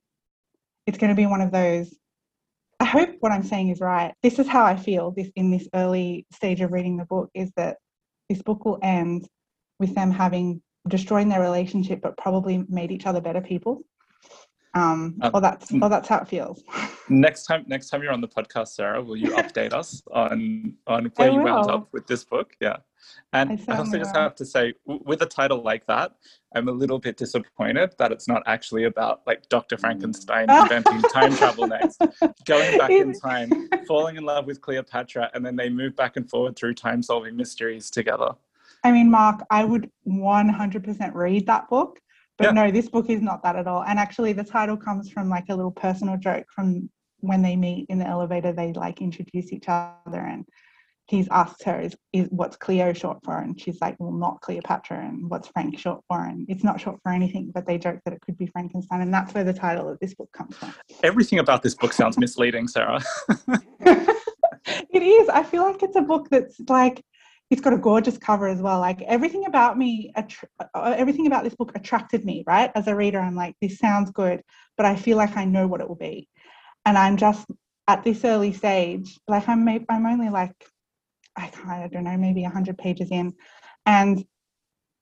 it's 0.86 0.98
going 0.98 1.10
to 1.10 1.16
be 1.16 1.26
one 1.26 1.40
of 1.40 1.50
those 1.50 1.92
I 2.80 2.84
hope 2.84 3.16
what 3.20 3.32
I'm 3.32 3.42
saying 3.42 3.70
is 3.70 3.80
right. 3.80 4.14
This 4.22 4.38
is 4.38 4.46
how 4.46 4.64
I 4.64 4.76
feel 4.76 5.10
this 5.10 5.28
in 5.34 5.50
this 5.50 5.68
early 5.74 6.26
stage 6.32 6.60
of 6.60 6.72
reading 6.72 6.96
the 6.96 7.04
book 7.04 7.28
is 7.34 7.50
that 7.56 7.78
this 8.28 8.40
book 8.40 8.64
will 8.64 8.78
end 8.82 9.26
with 9.80 9.94
them 9.94 10.12
having 10.12 10.62
destroying 10.88 11.28
their 11.28 11.40
relationship 11.40 12.00
but 12.00 12.16
probably 12.16 12.64
made 12.68 12.90
each 12.90 13.06
other 13.06 13.20
better 13.20 13.40
people. 13.40 13.82
Um, 14.74 15.16
um 15.22 15.32
well 15.32 15.40
that's 15.40 15.72
well 15.72 15.90
that's 15.90 16.08
how 16.08 16.18
it 16.18 16.28
feels. 16.28 16.62
Next 17.08 17.44
time 17.44 17.64
next 17.66 17.88
time 17.88 18.02
you're 18.02 18.12
on 18.12 18.20
the 18.20 18.28
podcast, 18.28 18.68
Sarah, 18.68 19.02
will 19.02 19.16
you 19.16 19.30
update 19.30 19.72
us 19.72 20.02
on 20.12 20.74
on 20.86 21.10
where 21.16 21.30
you 21.30 21.40
wound 21.40 21.70
up 21.70 21.88
with 21.92 22.06
this 22.06 22.22
book? 22.24 22.52
Yeah. 22.60 22.76
And 23.32 23.64
I, 23.68 23.74
I 23.74 23.78
also 23.78 23.98
just 23.98 24.14
have 24.14 24.34
to 24.36 24.44
say, 24.44 24.74
with 24.84 25.22
a 25.22 25.26
title 25.26 25.62
like 25.62 25.86
that, 25.86 26.12
I'm 26.54 26.68
a 26.68 26.72
little 26.72 26.98
bit 26.98 27.16
disappointed 27.16 27.94
that 27.98 28.12
it's 28.12 28.26
not 28.28 28.42
actually 28.46 28.84
about 28.84 29.22
like 29.26 29.48
Dr. 29.48 29.76
Frankenstein 29.76 30.50
inventing 30.50 31.02
time 31.02 31.34
travel 31.34 31.66
next, 31.68 32.02
going 32.46 32.78
back 32.78 32.90
in 32.90 33.12
time, 33.12 33.68
falling 33.86 34.16
in 34.16 34.24
love 34.24 34.46
with 34.46 34.60
Cleopatra, 34.60 35.30
and 35.34 35.44
then 35.44 35.56
they 35.56 35.68
move 35.68 35.94
back 35.94 36.16
and 36.16 36.28
forward 36.28 36.56
through 36.56 36.74
time 36.74 37.02
solving 37.02 37.36
mysteries 37.36 37.90
together. 37.90 38.32
I 38.84 38.92
mean, 38.92 39.10
Mark, 39.10 39.44
I 39.50 39.64
would 39.64 39.90
100% 40.06 41.14
read 41.14 41.46
that 41.46 41.68
book, 41.68 41.98
but 42.36 42.46
yeah. 42.46 42.50
no, 42.52 42.70
this 42.70 42.88
book 42.88 43.10
is 43.10 43.20
not 43.20 43.42
that 43.42 43.56
at 43.56 43.66
all. 43.66 43.84
And 43.84 43.98
actually, 43.98 44.32
the 44.32 44.44
title 44.44 44.76
comes 44.76 45.10
from 45.10 45.28
like 45.28 45.44
a 45.48 45.54
little 45.54 45.72
personal 45.72 46.16
joke 46.16 46.46
from 46.54 46.88
when 47.20 47.42
they 47.42 47.56
meet 47.56 47.86
in 47.88 47.98
the 47.98 48.06
elevator, 48.06 48.52
they 48.52 48.72
like 48.72 49.00
introduce 49.00 49.52
each 49.52 49.64
other 49.68 50.20
and 50.20 50.44
he's 51.06 51.26
asked 51.30 51.64
her, 51.64 51.80
is, 51.80 51.96
is 52.12 52.28
what's 52.30 52.56
Cleo 52.56 52.92
short 52.92 53.18
for? 53.24 53.38
And 53.38 53.58
she's 53.58 53.80
like, 53.80 53.96
well, 53.98 54.12
not 54.12 54.40
Cleopatra. 54.42 54.98
And 54.98 55.28
what's 55.30 55.48
Frank 55.48 55.78
short 55.78 56.02
for? 56.06 56.26
And 56.26 56.46
it's 56.50 56.62
not 56.62 56.80
short 56.80 57.00
for 57.02 57.10
anything, 57.10 57.50
but 57.52 57.66
they 57.66 57.78
joke 57.78 58.00
that 58.04 58.12
it 58.12 58.20
could 58.20 58.36
be 58.36 58.46
Frankenstein. 58.46 59.00
And 59.00 59.12
that's 59.12 59.32
where 59.32 59.44
the 59.44 59.54
title 59.54 59.88
of 59.88 59.98
this 60.00 60.14
book 60.14 60.30
comes 60.32 60.56
from. 60.56 60.74
Everything 61.02 61.38
about 61.38 61.62
this 61.62 61.74
book 61.74 61.94
sounds 61.94 62.18
misleading, 62.18 62.68
Sarah. 62.68 63.00
it 63.80 65.02
is. 65.02 65.28
I 65.30 65.42
feel 65.44 65.62
like 65.62 65.82
it's 65.82 65.96
a 65.96 66.02
book 66.02 66.28
that's 66.30 66.60
like, 66.68 67.02
it's 67.50 67.62
got 67.62 67.72
a 67.72 67.78
gorgeous 67.78 68.18
cover 68.18 68.46
as 68.46 68.60
well. 68.60 68.80
Like 68.80 69.00
everything 69.02 69.46
about 69.46 69.78
me, 69.78 70.12
uh, 70.16 70.94
everything 70.96 71.26
about 71.26 71.44
this 71.44 71.54
book 71.54 71.72
attracted 71.74 72.24
me, 72.24 72.44
right? 72.46 72.70
As 72.74 72.86
a 72.86 72.94
reader, 72.94 73.20
I'm 73.20 73.36
like, 73.36 73.54
this 73.60 73.78
sounds 73.78 74.10
good, 74.10 74.42
but 74.76 74.86
I 74.86 74.96
feel 74.96 75.16
like 75.16 75.36
I 75.36 75.44
know 75.44 75.66
what 75.66 75.80
it 75.80 75.88
will 75.88 75.96
be. 75.96 76.28
And 76.84 76.98
I'm 76.98 77.16
just 77.16 77.46
at 77.86 78.04
this 78.04 78.24
early 78.24 78.52
stage, 78.52 79.18
like 79.26 79.48
I'm, 79.48 79.66
I'm 79.88 80.06
only 80.06 80.28
like 80.28 80.52
I 81.36 81.46
kind 81.48 81.84
of 81.84 81.92
don't 81.92 82.04
know, 82.04 82.16
maybe 82.16 82.42
100 82.42 82.76
pages 82.76 83.10
in. 83.10 83.32
And 83.86 84.24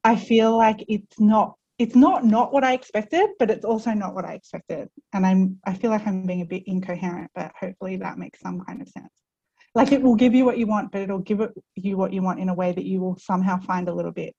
I 0.04 0.16
feel 0.16 0.56
like 0.56 0.84
it's 0.88 1.18
not 1.18 1.54
it's 1.78 1.96
not 1.96 2.24
not 2.24 2.52
what 2.52 2.64
I 2.64 2.72
expected, 2.74 3.30
but 3.38 3.50
it's 3.50 3.64
also 3.64 3.92
not 3.92 4.14
what 4.14 4.24
I 4.24 4.34
expected. 4.34 4.88
And 5.12 5.26
I'm 5.26 5.58
I 5.66 5.74
feel 5.74 5.90
like 5.90 6.06
I'm 6.06 6.26
being 6.26 6.42
a 6.42 6.46
bit 6.46 6.62
incoherent, 6.66 7.30
but 7.34 7.52
hopefully 7.58 7.96
that 7.96 8.18
makes 8.18 8.40
some 8.40 8.60
kind 8.60 8.80
of 8.82 8.88
sense. 8.88 9.25
Like 9.76 9.92
it 9.92 10.00
will 10.00 10.14
give 10.14 10.34
you 10.34 10.46
what 10.46 10.56
you 10.56 10.66
want, 10.66 10.90
but 10.90 11.02
it'll 11.02 11.18
give 11.18 11.40
it, 11.40 11.52
you 11.74 11.98
what 11.98 12.10
you 12.10 12.22
want 12.22 12.40
in 12.40 12.48
a 12.48 12.54
way 12.54 12.72
that 12.72 12.86
you 12.86 12.98
will 12.98 13.18
somehow 13.18 13.60
find 13.60 13.90
a 13.90 13.92
little 13.92 14.10
bit 14.10 14.34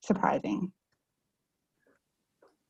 surprising. 0.00 0.72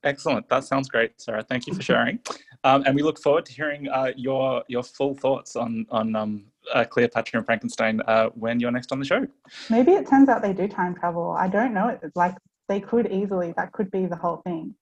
Excellent. 0.02 0.48
That 0.48 0.64
sounds 0.64 0.88
great, 0.88 1.12
Sarah. 1.20 1.44
Thank 1.44 1.68
you 1.68 1.72
for 1.72 1.82
sharing. 1.82 2.18
Um, 2.64 2.82
and 2.84 2.96
we 2.96 3.02
look 3.02 3.20
forward 3.20 3.46
to 3.46 3.52
hearing 3.52 3.88
uh, 3.88 4.10
your 4.16 4.64
your 4.66 4.82
full 4.82 5.14
thoughts 5.14 5.54
on 5.54 5.86
on 5.88 6.16
um, 6.16 6.46
uh, 6.74 6.82
Cleopatra 6.82 7.38
and 7.38 7.46
Frankenstein 7.46 8.00
uh, 8.08 8.26
when 8.30 8.58
you're 8.58 8.72
next 8.72 8.90
on 8.90 8.98
the 8.98 9.04
show. 9.04 9.24
Maybe 9.70 9.92
it 9.92 10.08
turns 10.08 10.28
out 10.28 10.42
they 10.42 10.52
do 10.52 10.66
time 10.66 10.96
travel. 10.96 11.30
I 11.30 11.46
don't 11.46 11.72
know. 11.72 11.96
It's 12.02 12.16
like 12.16 12.34
they 12.68 12.80
could 12.80 13.06
easily. 13.12 13.54
That 13.56 13.70
could 13.70 13.92
be 13.92 14.06
the 14.06 14.16
whole 14.16 14.38
thing. 14.38 14.74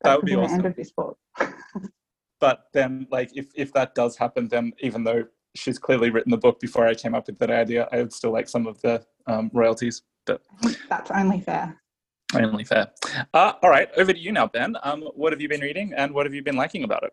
That, 0.00 0.12
that 0.12 0.16
would 0.16 0.24
be, 0.24 0.32
be 0.32 0.36
awesome. 0.38 0.48
the 0.48 0.54
end 0.54 0.66
of 0.66 0.76
this 0.76 0.92
book. 0.92 1.18
but 2.40 2.68
then, 2.72 3.06
like, 3.10 3.32
if 3.34 3.48
if 3.54 3.70
that 3.74 3.94
does 3.94 4.16
happen, 4.16 4.48
then 4.48 4.72
even 4.80 5.04
though 5.04 5.24
she's 5.58 5.78
clearly 5.78 6.10
written 6.10 6.30
the 6.30 6.38
book 6.38 6.60
before 6.60 6.86
I 6.86 6.94
came 6.94 7.14
up 7.14 7.26
with 7.26 7.38
that 7.38 7.50
idea, 7.50 7.88
I 7.92 7.98
would 7.98 8.12
still 8.12 8.32
like 8.32 8.48
some 8.48 8.66
of 8.66 8.80
the 8.80 9.04
um, 9.26 9.50
royalties. 9.52 10.02
But 10.26 10.42
that's 10.88 11.10
only 11.10 11.40
fair. 11.40 11.80
Only 12.34 12.64
fair. 12.64 12.90
Uh, 13.32 13.54
all 13.62 13.70
right, 13.70 13.88
over 13.96 14.12
to 14.12 14.18
you 14.18 14.32
now, 14.32 14.46
Ben. 14.46 14.76
Um, 14.82 15.02
what 15.14 15.32
have 15.32 15.40
you 15.40 15.48
been 15.48 15.60
reading 15.60 15.92
and 15.96 16.12
what 16.12 16.26
have 16.26 16.34
you 16.34 16.42
been 16.42 16.56
liking 16.56 16.84
about 16.84 17.02
it? 17.04 17.12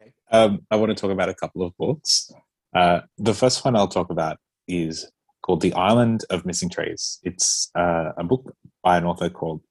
Okay. 0.00 0.12
Um, 0.30 0.66
I 0.70 0.76
want 0.76 0.90
to 0.90 1.00
talk 1.00 1.12
about 1.12 1.28
a 1.28 1.34
couple 1.34 1.62
of 1.62 1.76
books. 1.76 2.30
Uh, 2.74 3.00
the 3.18 3.34
first 3.34 3.64
one 3.64 3.76
I'll 3.76 3.86
talk 3.86 4.10
about 4.10 4.38
is 4.66 5.10
called 5.42 5.60
The 5.60 5.72
Island 5.74 6.24
of 6.30 6.44
Missing 6.44 6.70
Trees. 6.70 7.20
It's 7.22 7.70
uh, 7.76 8.12
a 8.16 8.24
book 8.24 8.54
by 8.82 8.98
an 8.98 9.04
author 9.04 9.30
called 9.30 9.62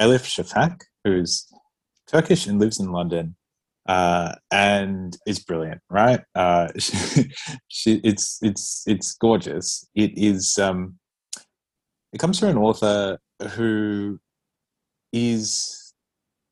Elif 0.00 0.24
Shafak, 0.24 0.80
who's 1.04 1.46
Turkish 2.06 2.46
and 2.46 2.58
lives 2.58 2.80
in 2.80 2.90
London 2.90 3.36
uh, 3.86 4.34
and 4.50 5.16
it's 5.26 5.40
brilliant, 5.40 5.80
right? 5.90 6.20
Uh, 6.34 6.68
she, 6.78 7.30
she, 7.68 8.00
it's, 8.04 8.38
it's, 8.42 8.84
it's 8.86 9.14
gorgeous. 9.14 9.88
It 9.94 10.12
is, 10.16 10.58
um, 10.58 10.98
it 12.12 12.18
comes 12.18 12.38
from 12.38 12.50
an 12.50 12.58
author 12.58 13.18
who 13.54 14.20
is 15.12 15.92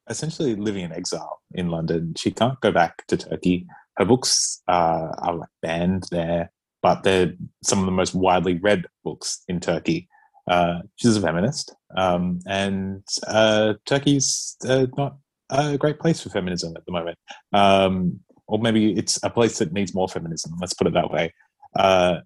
essentially 0.08 0.56
living 0.56 0.84
in 0.84 0.92
exile 0.92 1.40
in 1.52 1.68
London. 1.68 2.14
She 2.16 2.30
can't 2.30 2.60
go 2.60 2.72
back 2.72 3.06
to 3.06 3.16
Turkey. 3.16 3.66
Her 3.96 4.04
books 4.04 4.62
uh, 4.68 5.08
are 5.18 5.34
like 5.34 5.48
banned 5.62 6.04
there, 6.10 6.50
but 6.82 7.02
they're 7.02 7.34
some 7.62 7.78
of 7.78 7.86
the 7.86 7.92
most 7.92 8.14
widely 8.14 8.58
read 8.58 8.86
books 9.04 9.42
in 9.48 9.60
Turkey. 9.60 10.08
Uh, 10.48 10.80
she's 10.96 11.16
a 11.16 11.20
feminist, 11.20 11.74
um, 11.96 12.40
and 12.46 13.04
uh, 13.28 13.74
Turkey's 13.86 14.56
uh, 14.66 14.86
not 14.96 15.16
a 15.50 15.78
great 15.78 15.98
place 15.98 16.22
for 16.22 16.30
feminism 16.30 16.74
at 16.76 16.84
the 16.86 16.92
moment. 16.92 17.18
Um, 17.52 18.20
or 18.46 18.58
maybe 18.58 18.92
it's 18.92 19.18
a 19.22 19.30
place 19.30 19.58
that 19.58 19.72
needs 19.72 19.94
more 19.94 20.08
feminism. 20.08 20.52
Let's 20.60 20.74
put 20.74 20.86
it 20.86 20.94
that 20.94 21.10
way. 21.10 21.32
Uh, 21.78 22.20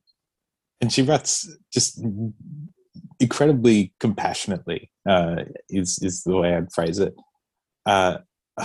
and 0.80 0.92
she 0.92 1.02
writes 1.02 1.48
just 1.72 2.02
incredibly 3.20 3.92
compassionately 4.00 4.90
uh, 5.08 5.44
is 5.68 5.98
is 6.02 6.22
the 6.24 6.36
way 6.36 6.54
I'd 6.54 6.72
phrase 6.72 6.98
it. 6.98 7.14
Uh, 7.86 8.18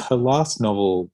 her 0.09 0.15
last 0.15 0.61
novel 0.61 1.11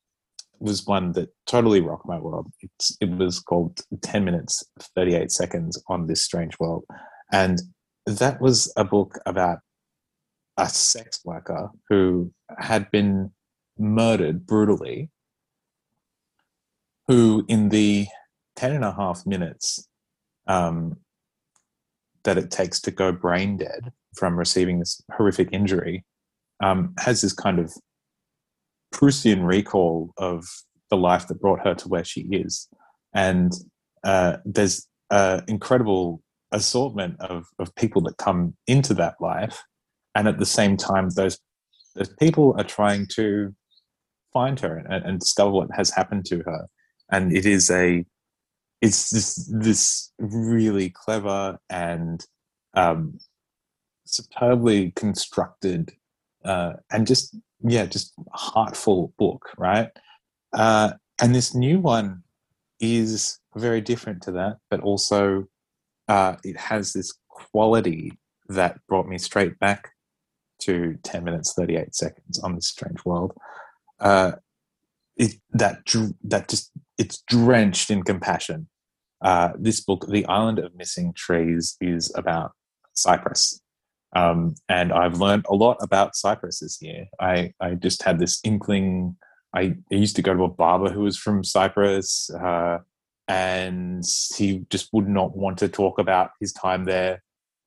was 0.60 0.86
one 0.86 1.12
that 1.13 1.29
totally 1.47 1.81
rocked 1.81 2.08
my 2.08 2.19
world. 2.19 2.51
It's, 2.62 2.95
it 3.01 3.10
was 3.10 3.39
called 3.39 3.81
10 4.01 4.23
minutes 4.23 4.63
38 4.95 5.31
seconds 5.31 5.81
on 5.89 6.08
this 6.08 6.23
strange 6.23 6.58
world 6.60 6.86
and 7.31 7.62
that 8.05 8.39
was 8.39 8.71
a 8.77 8.84
book 8.84 9.19
about 9.25 9.60
a 10.58 10.69
sex 10.69 11.19
worker 11.25 11.69
who 11.89 12.31
had 12.60 12.89
been 12.91 13.31
murdered 13.77 14.45
brutally 14.45 15.09
who 17.07 17.45
in 17.47 17.69
the 17.69 18.07
10 18.55 18.71
and 18.71 18.85
a 18.85 18.93
half 18.93 19.25
minutes 19.25 19.88
um, 20.47 20.97
that 22.23 22.38
it 22.38 22.51
takes 22.51 22.79
to 22.81 22.91
go 22.91 23.11
brain 23.11 23.57
dead 23.57 23.91
from 24.15 24.38
receiving 24.38 24.79
this 24.79 25.01
horrific 25.11 25.49
injury 25.51 26.03
um, 26.63 26.93
has 26.99 27.21
this 27.21 27.33
kind 27.33 27.59
of 27.59 27.73
Proustian 28.93 29.45
recall 29.45 30.11
of 30.17 30.45
the 30.89 30.97
life 30.97 31.27
that 31.27 31.41
brought 31.41 31.65
her 31.65 31.75
to 31.75 31.88
where 31.88 32.03
she 32.03 32.21
is. 32.21 32.67
And 33.13 33.51
uh, 34.03 34.38
there's 34.45 34.88
an 35.09 35.43
incredible 35.47 36.21
assortment 36.51 37.19
of, 37.19 37.45
of 37.59 37.75
people 37.75 38.01
that 38.03 38.17
come 38.17 38.55
into 38.67 38.93
that 38.93 39.15
life. 39.19 39.61
And 40.13 40.27
at 40.27 40.39
the 40.39 40.45
same 40.45 40.77
time, 40.77 41.09
those, 41.09 41.38
those 41.95 42.13
people 42.19 42.55
are 42.57 42.63
trying 42.63 43.07
to 43.15 43.53
find 44.36 44.60
her 44.60 44.86
and, 44.89 45.06
and 45.06 45.19
discover 45.21 45.52
what 45.52 45.69
has 45.74 45.89
happened 45.89 46.26
to 46.26 46.39
her. 46.45 46.67
And 47.10 47.36
it 47.36 47.45
is 47.45 47.71
a, 47.71 48.06
it's 48.82 49.10
this 49.10 49.50
this 49.52 50.12
really 50.19 50.89
clever 50.89 51.58
and 51.69 52.24
um, 52.74 53.17
superbly 54.06 54.91
constructed 54.95 55.93
uh, 56.43 56.74
and 56.91 57.08
just 57.08 57.36
yeah, 57.63 57.86
just 57.86 58.13
heartful 58.34 59.13
book, 59.17 59.50
right? 59.58 59.89
Uh, 60.54 60.91
and 61.21 61.34
this 61.34 61.56
new 61.56 61.80
one 61.80 62.21
is 62.82 63.39
very 63.56 63.82
different 63.82 64.21
to 64.24 64.32
that, 64.34 64.58
but 64.69 64.82
also 64.82 65.45
uh, 66.10 66.36
it 66.43 66.58
has 66.58 66.91
this 66.91 67.13
quality 67.30 68.12
that 68.50 68.80
brought 68.88 69.08
me 69.08 69.17
straight 69.17 69.58
back 69.60 69.91
to 70.60 70.98
10 71.04 71.24
minutes 71.24 71.54
38 71.54 71.95
seconds 71.95 72.39
on 72.39 72.56
this 72.56 72.67
strange 72.67 73.04
world 73.06 73.34
uh, 73.99 74.34
it, 75.17 75.36
that 75.53 75.79
that 76.23 76.49
just 76.49 76.71
it's 76.97 77.23
drenched 77.27 77.89
in 77.89 78.03
compassion. 78.03 78.67
Uh, 79.21 79.53
this 79.58 79.81
book 79.81 80.05
the 80.08 80.25
island 80.25 80.60
of 80.60 80.75
missing 80.75 81.13
trees 81.15 81.77
is 81.79 82.12
about 82.15 82.51
cyprus 82.93 83.60
um, 84.15 84.53
and 84.69 84.91
i've 84.93 85.19
learned 85.19 85.45
a 85.49 85.55
lot 85.55 85.77
about 85.81 86.15
cyprus 86.15 86.60
this 86.60 86.81
year 86.81 87.05
i, 87.19 87.51
I 87.60 87.75
just 87.75 88.03
had 88.03 88.19
this 88.19 88.39
inkling. 88.43 89.15
I, 89.53 89.75
used 89.89 90.17
to 90.17 90.21
go 90.21 90.34
to 90.34 90.43
a 90.43 90.49
barber 90.49 90.89
who 90.89 91.01
was 91.01 91.17
from 91.17 91.45
cyprus 91.45 92.29
uh, 92.29 92.79
and 93.27 94.03
he 94.36 94.65
just 94.69 94.89
would 94.93 95.08
not 95.08 95.36
want 95.36 95.58
to 95.60 95.69
talk 95.69 95.99
about 95.99 96.31
his 96.39 96.53
time 96.53 96.86
there. 96.86 97.23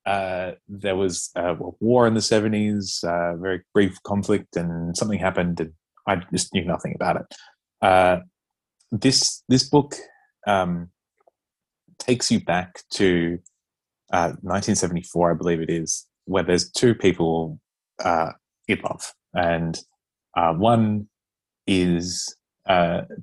Uh, 0.06 0.52
there 0.68 0.96
was 0.96 1.30
a 1.34 1.54
war 1.80 2.06
in 2.06 2.14
the 2.14 2.20
70s, 2.20 3.04
uh, 3.04 3.36
very 3.36 3.62
brief 3.74 4.02
conflict, 4.04 4.56
and 4.56 4.96
something 4.96 5.18
happened, 5.18 5.60
and 5.60 5.72
I 6.08 6.16
just 6.32 6.52
knew 6.54 6.64
nothing 6.64 6.94
about 6.94 7.16
it. 7.16 7.34
Uh, 7.82 8.20
this 8.90 9.44
this 9.48 9.68
book 9.68 9.94
um, 10.46 10.90
takes 11.98 12.30
you 12.30 12.40
back 12.40 12.80
to 12.94 13.38
1974, 14.10 15.30
uh, 15.30 15.34
I 15.34 15.36
believe 15.36 15.60
it 15.60 15.70
is, 15.70 16.06
where 16.24 16.42
there's 16.42 16.70
two 16.70 16.94
people 16.94 17.60
uh, 18.02 18.30
in 18.66 18.80
love, 18.80 19.12
and 19.34 19.78
uh, 20.36 20.54
one 20.54 21.08
is 21.66 22.34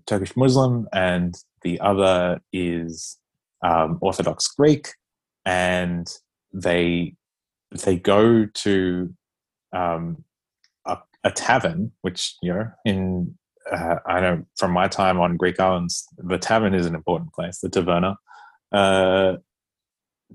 Turkish 0.06 0.38
Muslim, 0.38 0.88
and 0.94 1.36
the 1.64 1.80
other 1.80 2.40
is 2.54 3.18
um, 3.64 3.98
Orthodox 4.02 4.48
Greek, 4.48 4.90
and 5.44 6.08
they 6.54 7.16
they 7.72 7.98
go 7.98 8.46
to 8.46 9.14
um, 9.74 10.24
a, 11.26 11.32
tavern, 11.32 11.92
which 12.02 12.36
you 12.42 12.54
know, 12.54 12.66
in 12.86 13.36
uh, 13.72 13.98
I 14.06 14.22
know 14.22 14.46
from 14.58 14.72
my 14.72 14.88
time 14.88 15.20
on 15.20 15.38
Greek 15.38 15.60
islands, 15.60 16.08
the 16.18 16.38
tavern 16.38 16.74
is 16.74 16.86
an 16.86 16.96
important 16.96 17.34
place, 17.34 17.60
the 17.60 17.70
taverna, 17.70 18.16
uh, 18.72 19.38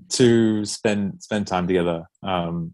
to 0.09 0.65
spend 0.65 1.23
spend 1.23 1.47
time 1.47 1.67
together. 1.67 2.05
Um, 2.23 2.73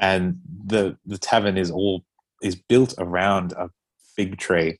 and 0.00 0.38
the 0.66 0.96
the 1.06 1.18
tavern 1.18 1.56
is 1.56 1.70
all 1.70 2.04
is 2.42 2.56
built 2.56 2.94
around 2.98 3.52
a 3.52 3.70
fig 4.16 4.38
tree, 4.38 4.78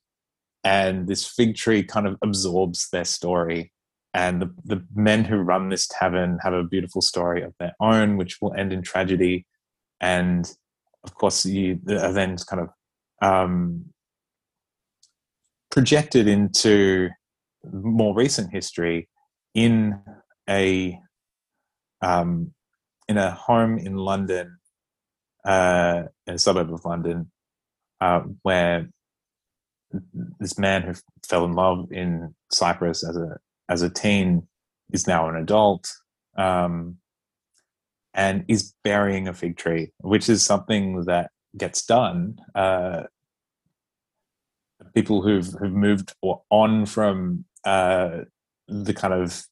and 0.64 1.06
this 1.06 1.26
fig 1.26 1.56
tree 1.56 1.82
kind 1.82 2.06
of 2.06 2.16
absorbs 2.22 2.88
their 2.90 3.04
story 3.04 3.72
and 4.14 4.42
the, 4.42 4.54
the 4.64 4.84
men 4.94 5.24
who 5.24 5.36
run 5.36 5.68
this 5.68 5.86
tavern 5.86 6.38
have 6.42 6.52
a 6.52 6.64
beautiful 6.64 7.00
story 7.00 7.42
of 7.42 7.54
their 7.58 7.72
own, 7.80 8.16
which 8.16 8.40
will 8.40 8.52
end 8.54 8.72
in 8.72 8.82
tragedy. 8.82 9.46
And 10.00 10.50
of 11.04 11.14
course, 11.14 11.44
you 11.46 11.80
are 11.88 12.12
then 12.12 12.36
kind 12.48 12.62
of 12.62 12.68
um, 13.20 13.86
projected 15.70 16.28
into 16.28 17.08
more 17.72 18.14
recent 18.14 18.52
history 18.52 19.08
in 19.54 20.00
a 20.48 20.98
um, 22.00 22.52
in 23.08 23.16
a 23.18 23.30
home 23.30 23.78
in 23.78 23.96
London, 23.96 24.58
uh, 25.44 26.04
in 26.26 26.34
a 26.34 26.38
suburb 26.38 26.72
of 26.72 26.84
London, 26.84 27.30
uh, 28.00 28.20
where 28.42 28.88
this 30.40 30.58
man 30.58 30.82
who 30.82 30.94
fell 31.26 31.44
in 31.44 31.52
love 31.52 31.90
in 31.90 32.34
Cyprus 32.50 33.06
as 33.06 33.16
a 33.16 33.38
as 33.68 33.82
a 33.82 33.90
teen 33.90 34.46
is 34.92 35.06
now 35.06 35.28
an 35.28 35.36
adult 35.36 35.90
um, 36.36 36.98
and 38.14 38.44
is 38.48 38.74
burying 38.84 39.28
a 39.28 39.34
fig 39.34 39.56
tree, 39.56 39.92
which 39.98 40.28
is 40.28 40.42
something 40.42 41.04
that 41.04 41.30
gets 41.56 41.84
done. 41.84 42.36
Uh, 42.54 43.04
people 44.94 45.22
who've, 45.22 45.48
who've 45.58 45.72
moved 45.72 46.12
on 46.50 46.86
from 46.86 47.44
uh, 47.64 48.18
the 48.68 48.92
kind 48.92 49.14
of 49.14 49.44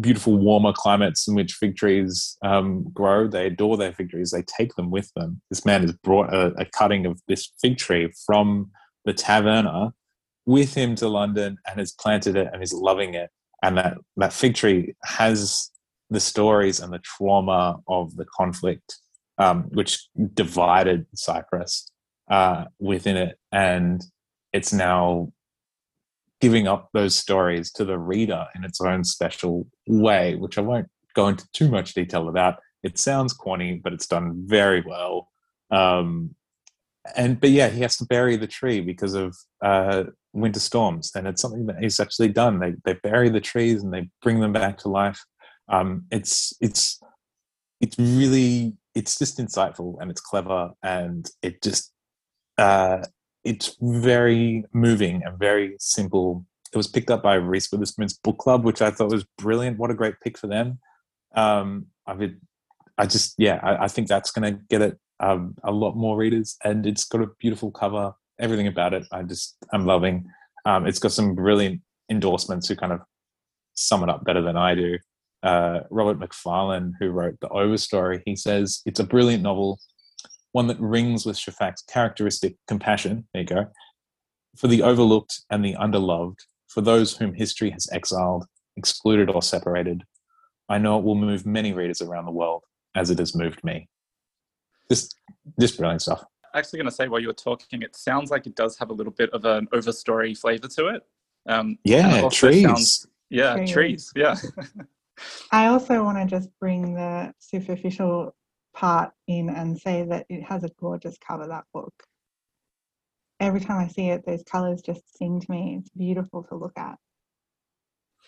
beautiful 0.00 0.38
warmer 0.38 0.72
climates 0.72 1.26
in 1.26 1.34
which 1.34 1.54
fig 1.54 1.76
trees 1.76 2.38
um, 2.42 2.84
grow 2.94 3.26
they 3.26 3.46
adore 3.46 3.76
their 3.76 3.92
fig 3.92 4.08
trees 4.08 4.30
they 4.30 4.42
take 4.42 4.72
them 4.76 4.92
with 4.92 5.12
them 5.16 5.42
this 5.50 5.66
man 5.66 5.82
has 5.82 5.92
brought 5.92 6.32
a, 6.32 6.54
a 6.56 6.64
cutting 6.64 7.04
of 7.04 7.20
this 7.26 7.52
fig 7.60 7.76
tree 7.76 8.10
from 8.24 8.70
the 9.04 9.12
taverna 9.12 9.90
with 10.46 10.74
him 10.74 10.94
to 10.96 11.08
London 11.08 11.58
and 11.66 11.78
has 11.78 11.92
planted 11.92 12.36
it 12.36 12.48
and 12.52 12.62
is 12.62 12.72
loving 12.72 13.14
it. 13.14 13.30
And 13.62 13.76
that, 13.78 13.98
that 14.16 14.32
fig 14.32 14.54
tree 14.54 14.94
has 15.04 15.70
the 16.10 16.20
stories 16.20 16.80
and 16.80 16.92
the 16.92 16.98
trauma 16.98 17.78
of 17.88 18.16
the 18.16 18.26
conflict, 18.36 18.96
um, 19.38 19.64
which 19.70 20.08
divided 20.34 21.06
Cyprus 21.14 21.90
uh, 22.30 22.64
within 22.78 23.16
it. 23.16 23.38
And 23.52 24.02
it's 24.52 24.72
now 24.72 25.32
giving 26.40 26.66
up 26.66 26.88
those 26.92 27.14
stories 27.14 27.70
to 27.72 27.84
the 27.84 27.98
reader 27.98 28.46
in 28.54 28.64
its 28.64 28.80
own 28.80 29.04
special 29.04 29.66
way, 29.86 30.34
which 30.34 30.58
I 30.58 30.62
won't 30.62 30.88
go 31.14 31.28
into 31.28 31.46
too 31.52 31.68
much 31.68 31.94
detail 31.94 32.28
about. 32.28 32.58
It 32.82 32.98
sounds 32.98 33.32
corny, 33.32 33.80
but 33.82 33.92
it's 33.92 34.06
done 34.06 34.42
very 34.46 34.82
well. 34.82 35.28
Um, 35.70 36.34
and 37.16 37.40
but 37.40 37.50
yeah, 37.50 37.68
he 37.68 37.80
has 37.80 37.96
to 37.98 38.04
bury 38.04 38.36
the 38.36 38.46
tree 38.46 38.80
because 38.80 39.14
of 39.14 39.36
uh, 39.62 40.04
winter 40.32 40.60
storms, 40.60 41.12
and 41.14 41.26
it's 41.26 41.42
something 41.42 41.66
that 41.66 41.78
he's 41.80 42.00
actually 42.00 42.28
done. 42.28 42.58
They 42.58 42.74
they 42.84 42.94
bury 43.02 43.28
the 43.28 43.40
trees 43.40 43.82
and 43.82 43.92
they 43.92 44.08
bring 44.22 44.40
them 44.40 44.52
back 44.52 44.78
to 44.78 44.88
life. 44.88 45.24
Um, 45.70 46.04
it's 46.10 46.52
it's 46.60 47.00
it's 47.80 47.98
really 47.98 48.74
it's 48.94 49.18
just 49.18 49.38
insightful 49.38 49.96
and 50.00 50.10
it's 50.10 50.20
clever 50.20 50.70
and 50.82 51.30
it 51.42 51.62
just 51.62 51.92
uh, 52.58 53.04
it's 53.44 53.76
very 53.80 54.64
moving 54.72 55.22
and 55.24 55.38
very 55.38 55.76
simple. 55.78 56.44
It 56.72 56.76
was 56.76 56.86
picked 56.86 57.10
up 57.10 57.22
by 57.22 57.34
Reese 57.34 57.70
Witherspoon's 57.72 58.18
book 58.18 58.38
club, 58.38 58.64
which 58.64 58.82
I 58.82 58.90
thought 58.90 59.10
was 59.10 59.24
brilliant. 59.38 59.78
What 59.78 59.90
a 59.90 59.94
great 59.94 60.20
pick 60.22 60.36
for 60.36 60.46
them. 60.46 60.78
Um, 61.34 61.86
I 62.06 62.14
mean, 62.14 62.40
I 62.98 63.06
just 63.06 63.34
yeah, 63.38 63.58
I, 63.62 63.84
I 63.84 63.88
think 63.88 64.08
that's 64.08 64.30
going 64.30 64.52
to 64.54 64.60
get 64.68 64.82
it 64.82 64.98
um, 65.20 65.54
a 65.64 65.70
lot 65.70 65.96
more 65.96 66.16
readers, 66.16 66.56
and 66.64 66.86
it's 66.86 67.04
got 67.04 67.22
a 67.22 67.28
beautiful 67.38 67.70
cover. 67.70 68.12
Everything 68.38 68.66
about 68.66 68.94
it, 68.94 69.06
I 69.10 69.22
just 69.22 69.56
I'm 69.72 69.86
loving. 69.86 70.26
Um, 70.64 70.86
it's 70.86 70.98
got 70.98 71.12
some 71.12 71.34
brilliant 71.34 71.80
endorsements 72.10 72.68
who 72.68 72.76
kind 72.76 72.92
of 72.92 73.00
sum 73.74 74.02
it 74.02 74.10
up 74.10 74.24
better 74.24 74.42
than 74.42 74.56
I 74.56 74.74
do. 74.74 74.98
Uh, 75.42 75.80
Robert 75.90 76.18
Macfarlane, 76.18 76.94
who 77.00 77.10
wrote 77.10 77.38
The 77.40 77.48
Overstory, 77.48 78.22
he 78.26 78.36
says 78.36 78.82
it's 78.84 79.00
a 79.00 79.04
brilliant 79.04 79.42
novel, 79.42 79.78
one 80.52 80.66
that 80.66 80.80
rings 80.80 81.24
with 81.24 81.36
Shafak's 81.36 81.82
characteristic 81.82 82.56
compassion. 82.68 83.26
There 83.32 83.42
you 83.42 83.48
go. 83.48 83.66
For 84.56 84.68
the 84.68 84.82
overlooked 84.82 85.40
and 85.50 85.64
the 85.64 85.74
underloved, 85.74 86.40
for 86.68 86.80
those 86.80 87.16
whom 87.16 87.34
history 87.34 87.70
has 87.70 87.88
exiled, 87.92 88.46
excluded, 88.76 89.30
or 89.30 89.42
separated. 89.42 90.02
I 90.68 90.78
know 90.78 90.98
it 90.98 91.04
will 91.04 91.16
move 91.16 91.44
many 91.44 91.72
readers 91.72 92.00
around 92.00 92.26
the 92.26 92.32
world 92.32 92.62
as 92.94 93.10
it 93.10 93.18
has 93.18 93.34
moved 93.34 93.62
me 93.64 93.88
This, 94.88 95.10
just 95.60 95.76
brilliant 95.76 96.02
stuff. 96.02 96.24
Actually, 96.54 96.78
going 96.78 96.90
to 96.90 96.94
say 96.94 97.08
while 97.08 97.20
you 97.20 97.28
were 97.28 97.32
talking, 97.32 97.82
it 97.82 97.96
sounds 97.96 98.30
like 98.30 98.46
it 98.46 98.56
does 98.56 98.76
have 98.78 98.90
a 98.90 98.92
little 98.92 99.12
bit 99.12 99.30
of 99.30 99.44
an 99.44 99.68
overstory 99.68 100.36
flavor 100.36 100.68
to 100.68 100.88
it. 100.88 101.02
Um, 101.46 101.78
yeah, 101.84 102.26
it 102.26 102.32
trees. 102.32 102.64
Sounds, 102.64 103.06
yeah, 103.30 103.54
trees. 103.54 103.72
trees 103.72 104.12
yeah. 104.16 104.36
I 105.52 105.66
also 105.66 106.04
want 106.04 106.18
to 106.18 106.26
just 106.26 106.50
bring 106.60 106.94
the 106.94 107.32
superficial 107.38 108.34
part 108.74 109.12
in 109.26 109.50
and 109.50 109.78
say 109.78 110.04
that 110.04 110.26
it 110.28 110.42
has 110.42 110.64
a 110.64 110.70
gorgeous 110.78 111.16
cover. 111.18 111.46
That 111.46 111.64
book. 111.72 111.94
Every 113.40 113.60
time 113.60 113.78
I 113.78 113.88
see 113.88 114.10
it, 114.10 114.24
those 114.26 114.42
colors 114.44 114.82
just 114.82 115.16
sing 115.16 115.40
to 115.40 115.50
me. 115.50 115.78
It's 115.80 115.90
beautiful 115.90 116.44
to 116.44 116.56
look 116.56 116.76
at. 116.76 116.96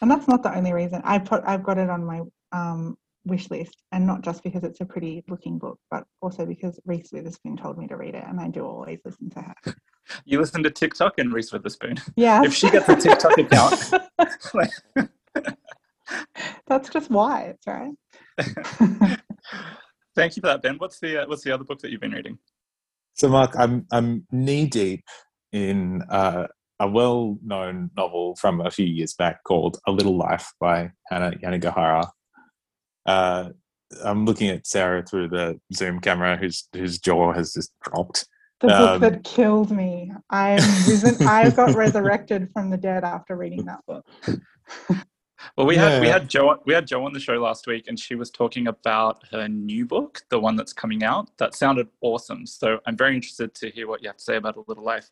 And 0.00 0.10
that's 0.10 0.26
not 0.26 0.42
the 0.42 0.56
only 0.56 0.72
reason. 0.72 1.02
I 1.04 1.18
put 1.18 1.42
I've 1.46 1.62
got 1.62 1.78
it 1.78 1.90
on 1.90 2.04
my 2.04 2.22
um, 2.52 2.96
wish 3.24 3.50
list 3.50 3.82
and 3.92 4.06
not 4.06 4.22
just 4.22 4.42
because 4.42 4.64
it's 4.64 4.80
a 4.80 4.84
pretty 4.84 5.22
looking 5.28 5.58
book 5.58 5.78
but 5.90 6.04
also 6.20 6.44
because 6.44 6.80
reese 6.84 7.10
witherspoon 7.12 7.56
told 7.56 7.78
me 7.78 7.86
to 7.86 7.96
read 7.96 8.14
it 8.14 8.24
and 8.26 8.40
i 8.40 8.48
do 8.48 8.64
always 8.64 8.98
listen 9.04 9.30
to 9.30 9.40
her 9.40 9.54
you 10.24 10.40
listen 10.40 10.62
to 10.62 10.70
tiktok 10.70 11.18
and 11.18 11.32
reese 11.32 11.52
witherspoon 11.52 11.96
yeah 12.16 12.42
if 12.42 12.52
she 12.52 12.68
gets 12.70 12.88
a 12.88 12.96
tiktok 12.96 13.38
account 13.38 13.92
that's 16.66 16.88
just 16.88 17.10
why 17.10 17.54
it's 17.54 17.66
right 17.66 17.94
thank 20.14 20.36
you 20.36 20.40
for 20.40 20.48
that 20.48 20.62
ben 20.62 20.76
what's 20.78 20.98
the 21.00 21.22
uh, 21.22 21.26
what's 21.26 21.44
the 21.44 21.52
other 21.52 21.64
book 21.64 21.80
that 21.80 21.90
you've 21.90 22.00
been 22.00 22.12
reading 22.12 22.38
so 23.14 23.28
mark 23.28 23.52
i'm 23.58 23.86
i'm 23.92 24.26
knee 24.30 24.66
deep 24.66 25.04
in 25.52 26.02
uh, 26.08 26.46
a 26.80 26.88
well-known 26.88 27.90
novel 27.96 28.34
from 28.36 28.60
a 28.60 28.70
few 28.70 28.86
years 28.86 29.14
back 29.14 29.44
called 29.44 29.78
A 29.86 29.92
Little 29.92 30.16
Life 30.16 30.52
by 30.58 30.90
Hanya 31.12 31.40
Yanagihara. 31.40 32.08
Uh, 33.06 33.50
I'm 34.04 34.24
looking 34.24 34.48
at 34.48 34.66
Sarah 34.66 35.04
through 35.04 35.28
the 35.28 35.60
Zoom 35.72 36.00
camera, 36.00 36.36
whose 36.36 36.66
whose 36.72 36.98
jaw 36.98 37.32
has 37.34 37.52
just 37.52 37.72
dropped. 37.82 38.26
The 38.60 38.68
book 38.68 38.90
Um, 38.94 39.00
that 39.00 39.24
killed 39.24 39.70
me. 39.70 40.12
I'm 40.30 40.56
risen, 40.86 41.28
I 41.28 41.50
got 41.50 41.74
resurrected 41.76 42.50
from 42.52 42.70
the 42.70 42.76
dead 42.76 43.04
after 43.04 43.36
reading 43.36 43.66
that 43.66 43.84
book. 43.86 44.06
Well, 45.56 45.66
we 45.66 45.76
had 45.76 46.00
we 46.00 46.08
had 46.08 46.30
Joe 46.30 46.58
we 46.64 46.72
had 46.72 46.86
Joe 46.86 47.04
on 47.04 47.12
the 47.12 47.20
show 47.20 47.34
last 47.34 47.66
week, 47.66 47.86
and 47.86 47.98
she 47.98 48.14
was 48.14 48.30
talking 48.30 48.68
about 48.68 49.22
her 49.30 49.48
new 49.48 49.84
book, 49.84 50.22
the 50.30 50.40
one 50.40 50.56
that's 50.56 50.72
coming 50.72 51.04
out. 51.04 51.30
That 51.38 51.54
sounded 51.54 51.88
awesome. 52.00 52.46
So 52.46 52.78
I'm 52.86 52.96
very 52.96 53.14
interested 53.14 53.54
to 53.56 53.70
hear 53.70 53.86
what 53.86 54.02
you 54.02 54.08
have 54.08 54.16
to 54.16 54.24
say 54.24 54.36
about 54.36 54.56
A 54.56 54.62
Little 54.66 54.84
Life. 54.84 55.10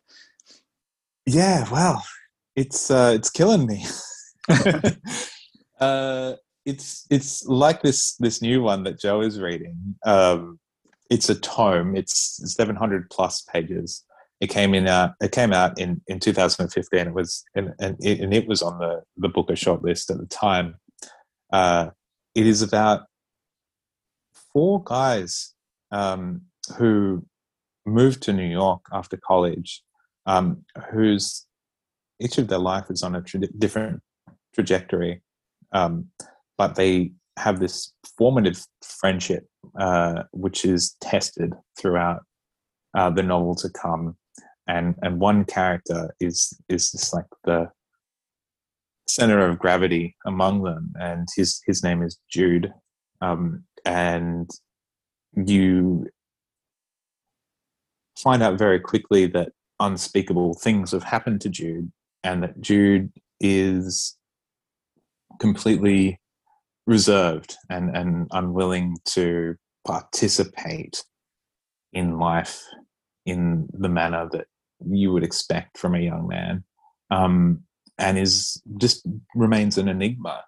Yeah, 1.27 1.69
well, 1.71 2.03
it's 2.55 2.89
uh, 2.89 3.13
it's 3.15 3.29
killing 3.29 3.67
me. 3.67 3.85
uh, 5.79 6.33
it's 6.65 7.05
it's 7.09 7.45
like 7.45 7.83
this 7.83 8.15
this 8.15 8.41
new 8.41 8.63
one 8.63 8.83
that 8.83 8.99
Joe 8.99 9.21
is 9.21 9.39
reading. 9.39 9.95
Um, 10.05 10.59
it's 11.11 11.29
a 11.29 11.35
tome. 11.35 11.95
It's 11.95 12.39
700 12.55 13.09
plus 13.09 13.41
pages. 13.41 14.05
It 14.41 14.49
came 14.49 14.73
in 14.73 14.87
out. 14.87 15.11
It 15.21 15.31
came 15.31 15.53
out 15.53 15.79
in 15.79 16.01
in 16.07 16.19
2015. 16.19 16.99
It 16.99 17.13
was 17.13 17.43
and 17.55 17.73
and 17.79 17.97
it, 18.03 18.19
and 18.19 18.33
it 18.33 18.47
was 18.47 18.61
on 18.61 18.79
the 18.79 19.03
the 19.17 19.29
Booker 19.29 19.53
shortlist 19.53 20.09
at 20.09 20.17
the 20.17 20.25
time. 20.25 20.75
Uh, 21.53 21.91
it 22.35 22.47
is 22.47 22.61
about 22.61 23.03
four 24.53 24.81
guys 24.83 25.53
um, 25.91 26.41
who 26.77 27.25
moved 27.85 28.23
to 28.23 28.33
New 28.33 28.49
York 28.49 28.81
after 28.91 29.17
college 29.17 29.83
um, 30.25 30.63
whose 30.91 31.45
each 32.19 32.37
of 32.37 32.47
their 32.47 32.59
life 32.59 32.85
is 32.89 33.03
on 33.03 33.15
a 33.15 33.21
tra- 33.21 33.39
different 33.57 34.01
trajectory, 34.53 35.21
um, 35.71 36.07
but 36.57 36.75
they 36.75 37.11
have 37.37 37.59
this 37.59 37.93
formative 38.17 38.63
friendship, 38.83 39.47
uh, 39.79 40.23
which 40.31 40.65
is 40.65 40.95
tested 41.01 41.53
throughout 41.77 42.21
uh, 42.95 43.09
the 43.09 43.23
novel 43.23 43.55
to 43.55 43.69
come. 43.69 44.15
And 44.67 44.95
and 45.01 45.19
one 45.19 45.45
character 45.45 46.13
is 46.19 46.53
is 46.69 46.91
just 46.91 47.13
like 47.13 47.25
the 47.43 47.69
center 49.07 49.47
of 49.47 49.59
gravity 49.59 50.15
among 50.25 50.63
them, 50.63 50.93
and 50.99 51.27
his 51.35 51.61
his 51.65 51.83
name 51.83 52.01
is 52.03 52.17
Jude, 52.29 52.71
um, 53.21 53.63
and 53.85 54.49
you 55.35 56.07
find 58.17 58.43
out 58.43 58.57
very 58.57 58.79
quickly 58.79 59.25
that 59.27 59.51
unspeakable 59.79 60.53
things 60.53 60.91
have 60.91 61.03
happened 61.03 61.41
to 61.41 61.49
Jude, 61.49 61.91
and 62.23 62.43
that 62.43 62.61
Jude 62.61 63.11
is 63.39 64.15
completely 65.39 66.19
reserved 66.85 67.57
and, 67.69 67.95
and 67.95 68.27
unwilling 68.31 68.97
to 69.05 69.55
participate 69.85 71.03
in 71.93 72.19
life 72.19 72.63
in 73.25 73.67
the 73.73 73.89
manner 73.89 74.29
that 74.31 74.45
you 74.89 75.11
would 75.11 75.23
expect 75.23 75.77
from 75.77 75.95
a 75.95 75.99
young 75.99 76.27
man, 76.27 76.63
um, 77.09 77.61
and 77.97 78.17
is 78.17 78.61
just 78.77 79.05
remains 79.35 79.77
an 79.77 79.87
enigma, 79.87 80.43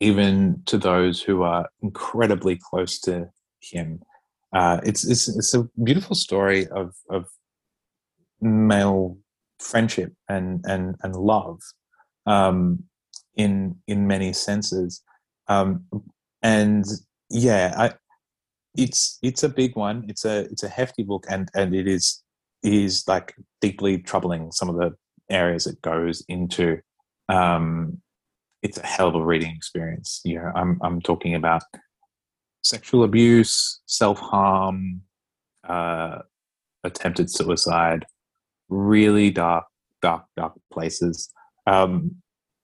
even 0.00 0.62
to 0.66 0.78
those 0.78 1.22
who 1.22 1.42
are 1.42 1.68
incredibly 1.82 2.56
close 2.56 3.00
to 3.00 3.28
him. 3.60 4.00
Uh, 4.52 4.80
it's, 4.84 5.04
it's 5.04 5.28
it's 5.28 5.54
a 5.54 5.68
beautiful 5.82 6.14
story 6.14 6.66
of 6.68 6.94
of 7.10 7.26
male 8.40 9.18
friendship 9.58 10.12
and 10.28 10.64
and 10.66 10.96
and 11.02 11.16
love 11.16 11.60
um, 12.26 12.84
in 13.36 13.76
in 13.86 14.06
many 14.06 14.32
senses, 14.32 15.02
um, 15.48 15.84
and 16.42 16.84
yeah, 17.30 17.74
I, 17.76 17.94
it's 18.76 19.18
it's 19.22 19.42
a 19.42 19.48
big 19.48 19.76
one. 19.76 20.04
It's 20.08 20.24
a 20.24 20.40
it's 20.50 20.62
a 20.62 20.68
hefty 20.68 21.02
book, 21.02 21.26
and 21.28 21.48
and 21.54 21.74
it 21.74 21.88
is 21.88 22.23
is 22.64 23.04
like 23.06 23.34
deeply 23.60 23.98
troubling. 23.98 24.50
Some 24.50 24.68
of 24.68 24.76
the 24.76 24.94
areas 25.30 25.66
it 25.66 25.80
goes 25.82 26.24
into. 26.28 26.80
Um, 27.28 28.00
it's 28.62 28.78
a 28.78 28.86
hell 28.86 29.08
of 29.08 29.14
a 29.14 29.24
reading 29.24 29.54
experience. 29.54 30.20
You 30.24 30.36
know, 30.36 30.50
I'm 30.54 30.78
I'm 30.82 31.00
talking 31.00 31.34
about 31.34 31.62
sexual 32.62 33.04
abuse, 33.04 33.80
self 33.86 34.18
harm, 34.18 35.02
uh, 35.68 36.20
attempted 36.82 37.30
suicide, 37.30 38.06
really 38.68 39.30
dark, 39.30 39.66
dark, 40.00 40.24
dark 40.36 40.54
places. 40.72 41.30
Um, 41.66 42.16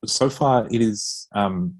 so 0.06 0.30
far, 0.30 0.66
it 0.70 0.80
is, 0.80 1.28
um, 1.34 1.76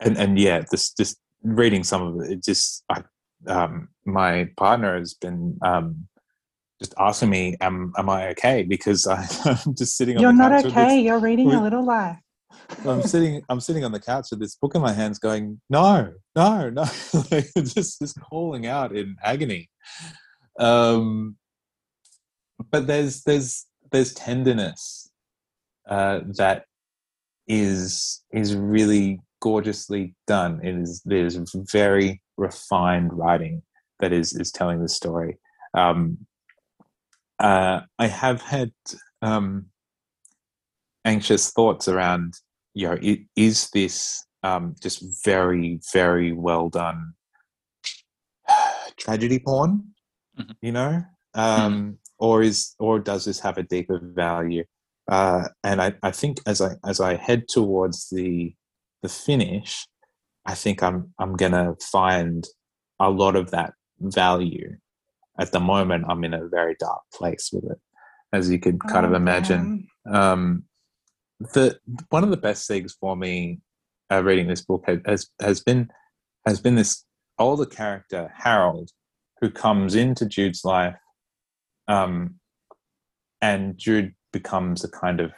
and 0.00 0.16
and 0.16 0.38
yeah, 0.38 0.64
this 0.70 0.92
just 0.92 1.18
reading 1.42 1.84
some 1.84 2.02
of 2.02 2.20
it, 2.22 2.32
it 2.32 2.44
just 2.44 2.84
I, 2.88 3.02
um, 3.46 3.88
my 4.06 4.48
partner 4.56 4.98
has 4.98 5.14
been 5.14 5.58
um, 5.62 6.08
just 6.80 6.94
asking 6.98 7.30
me, 7.30 7.56
"Am 7.60 7.92
am 7.98 8.08
I 8.08 8.28
okay?" 8.28 8.62
Because 8.62 9.06
I, 9.06 9.26
I'm 9.66 9.74
just 9.74 9.96
sitting 9.96 10.16
on 10.16 10.22
You're 10.22 10.32
the 10.32 10.38
not 10.38 10.50
couch 10.52 10.64
with 10.64 10.74
this- 10.74 10.84
okay. 10.84 11.00
You're 11.00 11.18
reading 11.20 11.46
with- 11.46 11.56
a 11.58 11.62
little 11.62 11.84
life. 11.84 12.18
I'm 12.86 13.02
sitting 13.02 13.42
I'm 13.48 13.60
sitting 13.60 13.84
on 13.84 13.92
the 13.92 14.00
couch 14.00 14.28
with 14.30 14.40
this 14.40 14.54
book 14.56 14.74
in 14.74 14.80
my 14.80 14.92
hands 14.92 15.18
going, 15.18 15.60
no, 15.70 16.12
no, 16.36 16.70
no, 16.70 16.82
like, 17.30 17.48
just 17.56 17.98
just 18.00 18.20
calling 18.20 18.66
out 18.66 18.94
in 18.94 19.16
agony. 19.22 19.68
Um 20.58 21.36
but 22.70 22.86
there's 22.86 23.22
there's 23.22 23.66
there's 23.90 24.12
tenderness 24.14 25.10
uh 25.88 26.20
that 26.36 26.64
is 27.48 28.22
is 28.32 28.54
really 28.54 29.20
gorgeously 29.40 30.14
done. 30.26 30.60
It 30.62 30.74
is 30.76 31.02
there's 31.04 31.38
very 31.72 32.20
refined 32.36 33.12
writing 33.12 33.62
that 34.00 34.12
is 34.12 34.32
is 34.34 34.52
telling 34.52 34.80
the 34.80 34.88
story. 34.88 35.38
Um 35.76 36.18
uh 37.40 37.80
I 37.98 38.06
have 38.06 38.42
had 38.42 38.72
um 39.22 39.66
anxious 41.04 41.50
thoughts 41.50 41.88
around 41.88 42.34
you 42.74 42.88
know 42.88 42.98
is 43.36 43.68
this 43.70 44.24
um, 44.42 44.74
just 44.82 45.04
very 45.24 45.80
very 45.92 46.32
well 46.32 46.68
done 46.70 47.12
tragedy 48.98 49.38
porn 49.38 49.94
Mhm. 50.38 50.54
you 50.62 50.72
know? 50.72 51.02
Um, 51.34 51.98
or 52.18 52.42
is 52.42 52.74
or 52.78 52.98
does 53.00 53.24
this 53.24 53.40
have 53.40 53.58
a 53.58 53.62
deeper 53.62 54.00
value? 54.02 54.64
Uh, 55.10 55.48
and 55.64 55.82
I, 55.82 55.94
I 56.02 56.10
think 56.12 56.40
as 56.46 56.60
I 56.60 56.76
as 56.84 57.00
I 57.00 57.16
head 57.16 57.48
towards 57.48 58.08
the 58.10 58.54
the 59.02 59.08
finish 59.08 59.86
I 60.46 60.54
think 60.54 60.82
I'm 60.82 61.12
I'm 61.18 61.34
gonna 61.36 61.74
find 61.80 62.46
a 63.00 63.10
lot 63.10 63.36
of 63.36 63.50
that 63.50 63.74
value 64.00 64.76
at 65.40 65.50
the 65.52 65.60
moment 65.60 66.04
I'm 66.08 66.22
in 66.22 66.34
a 66.34 66.46
very 66.46 66.76
dark 66.78 67.00
place 67.12 67.50
with 67.52 67.64
it 67.64 67.78
as 68.32 68.50
you 68.50 68.58
could 68.58 68.78
kind 68.80 69.04
of 69.04 69.12
Oh, 69.12 69.16
imagine 69.16 69.88
um, 70.08 70.64
the 71.40 71.78
one 72.10 72.22
of 72.22 72.30
the 72.30 72.36
best 72.36 72.68
things 72.68 72.94
for 73.00 73.16
me 73.16 73.60
uh, 74.12 74.22
reading 74.22 74.46
this 74.46 74.62
book 74.62 74.84
has, 74.86 75.00
has 75.06 75.26
has 75.40 75.60
been 75.60 75.90
has 76.46 76.60
been 76.60 76.76
this 76.76 77.04
older 77.38 77.66
character 77.66 78.32
Harold 78.36 78.90
who 79.40 79.50
comes 79.50 79.94
into 79.94 80.26
Jude's 80.26 80.64
life, 80.64 80.96
um, 81.88 82.36
and 83.40 83.78
Jude 83.78 84.14
becomes 84.32 84.84
a 84.84 84.90
kind 84.90 85.20
of 85.20 85.32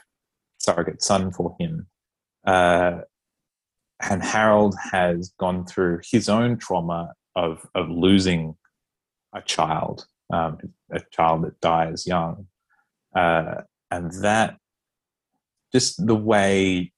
surrogate 0.58 1.02
son 1.02 1.30
for 1.32 1.56
him. 1.60 1.86
Uh, 2.44 3.02
and 4.00 4.22
Harold 4.22 4.74
has 4.90 5.32
gone 5.38 5.64
through 5.64 6.00
his 6.10 6.28
own 6.28 6.58
trauma 6.58 7.12
of 7.36 7.64
of 7.74 7.88
losing 7.88 8.56
a 9.34 9.42
child, 9.42 10.06
um, 10.32 10.58
a 10.90 11.00
child 11.10 11.44
that 11.44 11.60
dies 11.60 12.06
young, 12.06 12.46
uh, 13.14 13.62
and 13.90 14.12
that 14.22 14.56
just 15.72 16.06
the 16.06 16.14
way 16.14 16.92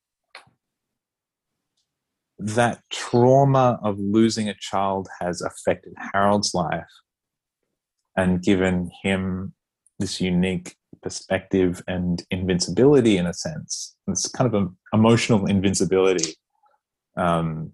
that 2.39 2.81
trauma 2.91 3.79
of 3.83 3.99
losing 3.99 4.49
a 4.49 4.55
child 4.55 5.09
has 5.21 5.41
affected 5.41 5.95
Harold's 6.13 6.53
life 6.53 6.85
and 8.17 8.43
given 8.43 8.91
him 9.03 9.55
this 9.99 10.21
unique 10.21 10.77
perspective 11.03 11.83
and 11.87 12.25
invincibility 12.31 13.17
in 13.17 13.27
a 13.27 13.35
sense. 13.35 13.97
It's 14.09 14.29
kind 14.29 14.53
of 14.53 14.61
an 14.61 14.77
emotional 14.93 15.47
invincibility, 15.47 16.35
um, 17.17 17.73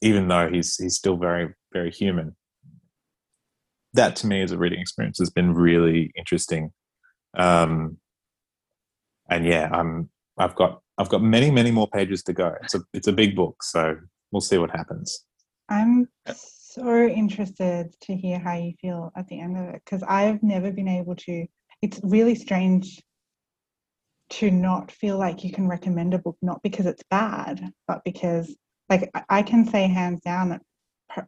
even 0.00 0.28
though 0.28 0.50
he's 0.50 0.76
he's 0.76 0.96
still 0.96 1.16
very 1.16 1.54
very 1.72 1.90
human. 1.90 2.36
That 3.96 4.16
to 4.16 4.26
me 4.26 4.42
as 4.42 4.52
a 4.52 4.58
reading 4.58 4.80
experience 4.80 5.18
has 5.18 5.30
been 5.30 5.54
really 5.54 6.12
interesting. 6.16 6.72
Um, 7.36 7.98
and 9.28 9.44
yeah, 9.44 9.68
I'm 9.72 10.10
I've 10.38 10.54
got 10.54 10.80
I've 10.98 11.08
got 11.08 11.22
many 11.22 11.50
many 11.50 11.70
more 11.70 11.88
pages 11.88 12.22
to 12.24 12.32
go. 12.32 12.54
It's 12.62 12.74
a 12.74 12.80
it's 12.92 13.08
a 13.08 13.12
big 13.12 13.36
book, 13.36 13.62
so 13.62 13.96
we'll 14.30 14.40
see 14.40 14.58
what 14.58 14.70
happens. 14.70 15.24
I'm 15.68 16.08
so 16.28 17.06
interested 17.06 17.94
to 18.02 18.14
hear 18.14 18.38
how 18.38 18.54
you 18.54 18.74
feel 18.80 19.10
at 19.16 19.26
the 19.28 19.40
end 19.40 19.56
of 19.56 19.74
it 19.74 19.82
because 19.84 20.02
I've 20.02 20.42
never 20.42 20.70
been 20.70 20.88
able 20.88 21.16
to. 21.16 21.46
it's 21.82 22.00
really 22.02 22.34
strange 22.34 23.02
to 24.28 24.50
not 24.50 24.90
feel 24.90 25.18
like 25.18 25.44
you 25.44 25.52
can 25.52 25.68
recommend 25.68 26.12
a 26.12 26.18
book 26.18 26.36
not 26.42 26.62
because 26.62 26.86
it's 26.86 27.02
bad, 27.10 27.72
but 27.86 28.02
because 28.04 28.54
like 28.88 29.10
I 29.28 29.42
can 29.42 29.66
say 29.66 29.88
hands 29.88 30.20
down 30.20 30.50
that 30.50 30.62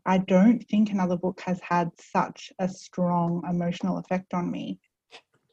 I 0.07 0.19
don't 0.19 0.61
think 0.69 0.91
another 0.91 1.17
book 1.17 1.41
has 1.45 1.61
had 1.61 1.91
such 1.99 2.53
a 2.59 2.69
strong 2.69 3.43
emotional 3.49 3.99
effect 3.99 4.35
on 4.35 4.51
me. 4.51 4.79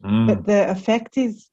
Mm. 0.04 0.28
But 0.28 0.46
the 0.46 0.70
effect 0.70 1.18
is 1.18 1.50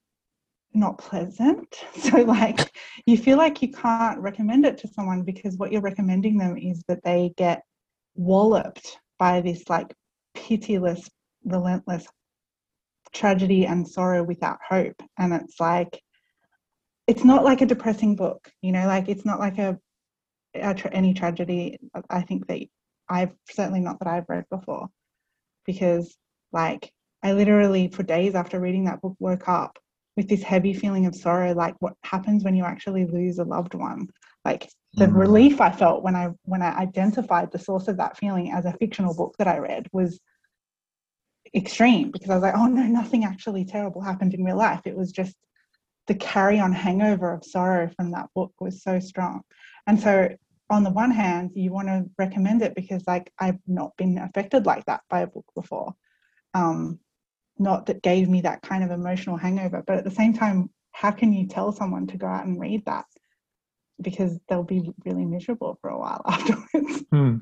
not 0.74 0.98
pleasant. 0.98 1.84
So, 1.94 2.18
like, 2.18 2.74
you 3.06 3.16
feel 3.16 3.38
like 3.38 3.62
you 3.62 3.70
can't 3.70 4.18
recommend 4.20 4.66
it 4.66 4.78
to 4.78 4.88
someone 4.88 5.22
because 5.22 5.56
what 5.56 5.72
you're 5.72 5.80
recommending 5.80 6.36
them 6.36 6.56
is 6.56 6.82
that 6.88 7.02
they 7.04 7.32
get 7.36 7.62
walloped 8.14 8.98
by 9.18 9.40
this, 9.40 9.68
like, 9.68 9.94
pitiless, 10.34 11.08
relentless 11.44 12.06
tragedy 13.12 13.66
and 13.66 13.86
sorrow 13.86 14.22
without 14.22 14.58
hope. 14.66 15.00
And 15.18 15.32
it's 15.32 15.60
like, 15.60 16.02
it's 17.06 17.24
not 17.24 17.44
like 17.44 17.60
a 17.60 17.66
depressing 17.66 18.16
book, 18.16 18.50
you 18.62 18.72
know, 18.72 18.86
like, 18.86 19.08
it's 19.08 19.24
not 19.24 19.38
like 19.38 19.58
a, 19.58 19.78
any 20.54 21.14
tragedy. 21.14 21.78
I 22.10 22.22
think 22.22 22.46
that 22.48 22.60
I've 23.08 23.32
certainly 23.50 23.80
not 23.80 23.98
that 23.98 24.08
I've 24.08 24.28
read 24.28 24.44
before 24.50 24.88
because, 25.66 26.16
like, 26.52 26.92
I 27.22 27.32
literally, 27.32 27.88
for 27.88 28.02
days 28.02 28.34
after 28.34 28.60
reading 28.60 28.84
that 28.84 29.00
book, 29.00 29.16
woke 29.18 29.48
up 29.48 29.78
with 30.16 30.28
this 30.28 30.42
heavy 30.42 30.74
feeling 30.74 31.06
of 31.06 31.14
sorrow 31.14 31.52
like 31.54 31.74
what 31.80 31.94
happens 32.02 32.44
when 32.44 32.54
you 32.54 32.64
actually 32.64 33.06
lose 33.06 33.38
a 33.38 33.44
loved 33.44 33.74
one 33.74 34.08
like 34.44 34.70
the 34.94 35.06
mm. 35.06 35.16
relief 35.16 35.60
i 35.60 35.70
felt 35.70 36.02
when 36.02 36.14
i 36.14 36.28
when 36.44 36.62
i 36.62 36.76
identified 36.78 37.50
the 37.50 37.58
source 37.58 37.88
of 37.88 37.96
that 37.96 38.16
feeling 38.16 38.52
as 38.52 38.64
a 38.64 38.74
fictional 38.74 39.14
book 39.14 39.34
that 39.38 39.48
i 39.48 39.58
read 39.58 39.86
was 39.92 40.20
extreme 41.54 42.10
because 42.10 42.30
i 42.30 42.34
was 42.34 42.42
like 42.42 42.54
oh 42.56 42.66
no 42.66 42.82
nothing 42.82 43.24
actually 43.24 43.64
terrible 43.64 44.00
happened 44.00 44.34
in 44.34 44.44
real 44.44 44.56
life 44.56 44.80
it 44.84 44.96
was 44.96 45.12
just 45.12 45.34
the 46.08 46.14
carry 46.14 46.58
on 46.58 46.72
hangover 46.72 47.32
of 47.32 47.44
sorrow 47.44 47.88
from 47.96 48.10
that 48.10 48.28
book 48.34 48.52
was 48.60 48.82
so 48.82 48.98
strong 48.98 49.42
and 49.86 50.00
so 50.00 50.28
on 50.70 50.84
the 50.84 50.90
one 50.90 51.10
hand 51.10 51.50
you 51.54 51.72
want 51.72 51.88
to 51.88 52.04
recommend 52.18 52.62
it 52.62 52.74
because 52.74 53.02
like 53.06 53.32
i've 53.38 53.58
not 53.66 53.96
been 53.96 54.18
affected 54.18 54.66
like 54.66 54.84
that 54.86 55.02
by 55.10 55.20
a 55.20 55.26
book 55.26 55.46
before. 55.54 55.94
Um, 56.54 56.98
not 57.58 57.86
that 57.86 58.02
gave 58.02 58.28
me 58.28 58.40
that 58.42 58.62
kind 58.62 58.82
of 58.84 58.90
emotional 58.90 59.36
hangover 59.36 59.82
but 59.86 59.96
at 59.96 60.04
the 60.04 60.10
same 60.10 60.32
time 60.32 60.70
how 60.92 61.10
can 61.10 61.32
you 61.32 61.46
tell 61.46 61.72
someone 61.72 62.06
to 62.06 62.16
go 62.16 62.26
out 62.26 62.46
and 62.46 62.60
read 62.60 62.84
that? 62.86 63.06
Because 64.00 64.38
they'll 64.48 64.62
be 64.62 64.92
really 65.04 65.24
miserable 65.24 65.78
for 65.80 65.90
a 65.90 65.98
while 65.98 66.22
afterwards. 66.26 67.04
Hmm. 67.10 67.36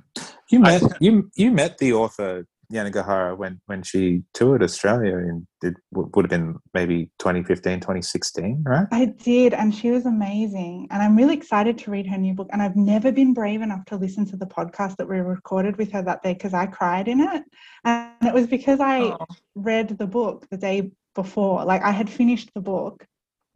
you 0.48 0.60
met 0.60 0.82
you 1.00 1.30
you 1.34 1.50
met 1.50 1.78
the 1.78 1.92
author 1.92 2.46
Yanagihara 2.72 3.36
when 3.36 3.60
when 3.66 3.82
she 3.82 4.22
toured 4.32 4.62
Australia 4.62 5.16
and 5.16 5.46
it 5.62 5.74
would 5.92 6.24
have 6.24 6.30
been 6.30 6.56
maybe 6.72 7.10
2015 7.18 7.80
2016 7.80 8.62
right 8.64 8.86
I 8.92 9.06
did 9.06 9.54
and 9.54 9.74
she 9.74 9.90
was 9.90 10.06
amazing 10.06 10.86
and 10.90 11.02
I'm 11.02 11.16
really 11.16 11.34
excited 11.34 11.78
to 11.78 11.90
read 11.90 12.06
her 12.06 12.16
new 12.16 12.34
book 12.34 12.48
and 12.52 12.62
I've 12.62 12.76
never 12.76 13.10
been 13.10 13.34
brave 13.34 13.62
enough 13.62 13.84
to 13.86 13.96
listen 13.96 14.24
to 14.26 14.36
the 14.36 14.46
podcast 14.46 14.96
that 14.96 15.08
we 15.08 15.18
recorded 15.18 15.76
with 15.76 15.90
her 15.92 16.02
that 16.02 16.22
day 16.22 16.34
because 16.34 16.54
I 16.54 16.66
cried 16.66 17.08
in 17.08 17.20
it 17.20 17.42
and 17.84 18.12
it 18.22 18.32
was 18.32 18.46
because 18.46 18.80
I 18.80 19.00
oh. 19.00 19.26
read 19.54 19.98
the 19.98 20.06
book 20.06 20.46
the 20.50 20.56
day 20.56 20.92
before 21.14 21.64
like 21.64 21.82
I 21.82 21.90
had 21.90 22.08
finished 22.08 22.50
the 22.54 22.60
book 22.60 23.04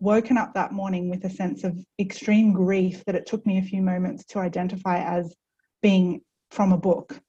woken 0.01 0.37
up 0.37 0.55
that 0.55 0.73
morning 0.73 1.09
with 1.09 1.25
a 1.25 1.31
sense 1.31 1.63
of 1.63 1.79
extreme 2.01 2.53
grief 2.53 3.05
that 3.07 3.15
it 3.15 3.27
took 3.27 3.47
me 3.47 3.59
a 3.59 3.63
few 3.63 3.81
moments 3.81 4.25
to 4.27 4.41
identify 4.41 4.99
as 4.99 5.35
being 5.83 6.21
from 6.51 6.73
a 6.73 6.79
book 6.79 7.21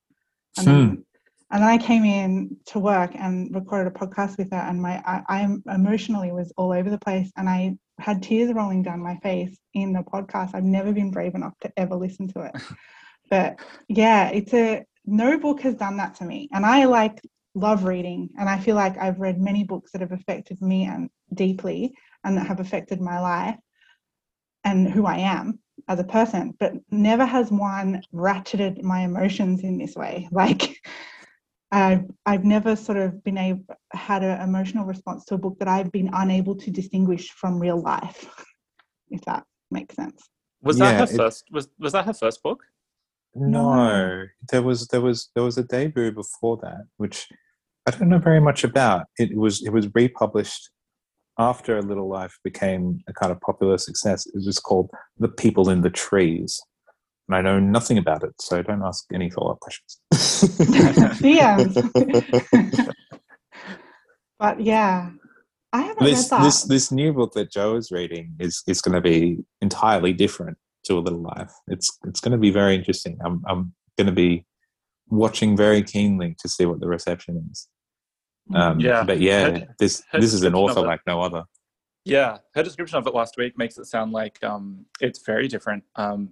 and 0.57 0.67
hmm. 0.67 1.01
And 1.51 1.61
then 1.61 1.69
I 1.69 1.77
came 1.77 2.03
in 2.03 2.57
to 2.67 2.79
work 2.79 3.11
and 3.15 3.53
recorded 3.53 3.87
a 3.87 3.97
podcast 3.97 4.37
with 4.37 4.51
her, 4.51 4.57
and 4.57 4.81
my 4.81 5.01
I, 5.05 5.23
I 5.27 5.73
emotionally 5.73 6.31
was 6.31 6.51
all 6.57 6.73
over 6.73 6.89
the 6.89 6.97
place, 6.97 7.31
and 7.37 7.47
I 7.47 7.77
had 7.99 8.23
tears 8.23 8.51
rolling 8.53 8.83
down 8.83 8.99
my 8.99 9.17
face 9.17 9.55
in 9.73 9.93
the 9.93 9.99
podcast. 9.99 10.51
I've 10.53 10.63
never 10.63 10.91
been 10.91 11.11
brave 11.11 11.35
enough 11.35 11.53
to 11.61 11.71
ever 11.77 11.95
listen 11.95 12.27
to 12.29 12.41
it, 12.41 12.61
but 13.29 13.59
yeah, 13.87 14.29
it's 14.29 14.53
a 14.53 14.85
no 15.05 15.37
book 15.37 15.61
has 15.61 15.75
done 15.75 15.97
that 15.97 16.15
to 16.15 16.25
me, 16.25 16.49
and 16.51 16.65
I 16.65 16.85
like 16.85 17.21
love 17.53 17.83
reading, 17.83 18.29
and 18.39 18.49
I 18.49 18.59
feel 18.59 18.75
like 18.75 18.97
I've 18.97 19.19
read 19.19 19.39
many 19.39 19.63
books 19.63 19.91
that 19.91 20.01
have 20.01 20.11
affected 20.11 20.61
me 20.61 20.85
and 20.85 21.09
deeply, 21.33 21.93
and 22.23 22.37
that 22.37 22.47
have 22.47 22.59
affected 22.59 22.99
my 23.01 23.19
life 23.19 23.57
and 24.63 24.89
who 24.89 25.05
I 25.05 25.17
am 25.17 25.59
as 25.87 25.99
a 25.99 26.03
person, 26.03 26.53
but 26.59 26.73
never 26.89 27.25
has 27.25 27.51
one 27.51 28.01
ratcheted 28.13 28.81
my 28.81 29.01
emotions 29.01 29.61
in 29.61 29.77
this 29.77 29.95
way. 29.95 30.27
Like 30.35 30.81
I've, 31.71 32.05
I've 32.25 32.45
never 32.45 32.75
sort 32.75 32.97
of 32.97 33.23
been 33.23 33.37
able 33.37 33.63
had 33.91 34.23
an 34.23 34.41
emotional 34.41 34.85
response 34.85 35.25
to 35.25 35.35
a 35.35 35.37
book 35.37 35.57
that 35.59 35.67
I've 35.67 35.91
been 35.91 36.09
unable 36.13 36.55
to 36.55 36.71
distinguish 36.71 37.31
from 37.31 37.59
real 37.59 37.81
life, 37.81 38.29
if 39.09 39.21
that 39.21 39.43
makes 39.71 39.95
sense. 39.95 40.29
Was 40.61 40.79
yeah, 40.79 40.91
that 40.91 41.09
her 41.09 41.15
it, 41.15 41.17
first? 41.17 41.45
Was 41.51 41.67
was 41.79 41.93
that 41.93 42.05
her 42.05 42.13
first 42.13 42.41
book? 42.43 42.63
No, 43.33 44.25
there 44.49 44.61
was 44.61 44.87
there 44.87 45.01
was 45.01 45.29
there 45.35 45.43
was 45.43 45.57
a 45.57 45.63
debut 45.63 46.11
before 46.11 46.57
that, 46.63 46.85
which 46.97 47.27
I 47.85 47.91
don't 47.91 48.09
know 48.09 48.19
very 48.19 48.39
much 48.39 48.63
about. 48.63 49.07
It 49.17 49.35
was 49.35 49.63
it 49.63 49.71
was 49.71 49.93
republished 49.93 50.69
after 51.37 51.77
A 51.77 51.81
Little 51.81 52.07
Life 52.07 52.37
became 52.43 53.01
a 53.07 53.13
kind 53.13 53.31
of 53.31 53.41
popular 53.41 53.77
success. 53.77 54.25
It 54.25 54.35
was 54.35 54.59
called 54.59 54.89
The 55.17 55.27
People 55.27 55.69
in 55.69 55.81
the 55.81 55.89
Trees, 55.89 56.61
and 57.27 57.35
I 57.35 57.41
know 57.41 57.59
nothing 57.59 57.97
about 57.97 58.23
it, 58.23 58.33
so 58.39 58.61
don't 58.61 58.83
ask 58.83 59.05
any 59.13 59.29
follow 59.29 59.51
up 59.51 59.59
questions. 59.59 59.99
yeah. 61.21 61.57
but 64.39 64.61
yeah, 64.61 65.09
I 65.73 65.81
haven't 65.81 66.03
this, 66.03 66.23
read 66.23 66.29
that. 66.29 66.43
This 66.43 66.63
this 66.63 66.91
new 66.91 67.13
book 67.13 67.33
that 67.33 67.51
Joe 67.51 67.75
is 67.75 67.91
reading 67.91 68.35
is 68.39 68.61
is 68.67 68.81
going 68.81 68.95
to 68.95 69.01
be 69.01 69.39
entirely 69.61 70.13
different 70.13 70.57
to 70.85 70.97
A 70.97 71.01
Little 71.01 71.21
Life. 71.21 71.51
It's 71.67 71.97
it's 72.05 72.19
going 72.19 72.31
to 72.33 72.37
be 72.37 72.51
very 72.51 72.75
interesting. 72.75 73.17
I'm 73.25 73.43
I'm 73.47 73.73
going 73.97 74.07
to 74.07 74.13
be 74.13 74.45
watching 75.09 75.57
very 75.57 75.81
keenly 75.81 76.35
to 76.39 76.49
see 76.49 76.65
what 76.65 76.79
the 76.79 76.87
reception 76.87 77.47
is. 77.51 77.67
Mm. 78.51 78.59
Um, 78.59 78.79
yeah, 78.79 79.03
but 79.03 79.19
yeah, 79.19 79.49
her, 79.49 79.67
this 79.79 80.03
her 80.11 80.19
this 80.19 80.33
is 80.33 80.43
an 80.43 80.53
author 80.53 80.81
like 80.81 81.01
no 81.07 81.21
other. 81.21 81.43
Yeah, 82.05 82.37
her 82.53 82.61
description 82.61 82.97
of 82.99 83.07
it 83.07 83.15
last 83.15 83.35
week 83.35 83.57
makes 83.57 83.77
it 83.77 83.85
sound 83.85 84.11
like 84.11 84.41
um, 84.43 84.85
it's 85.01 85.25
very 85.25 85.47
different. 85.47 85.83
Um, 85.95 86.31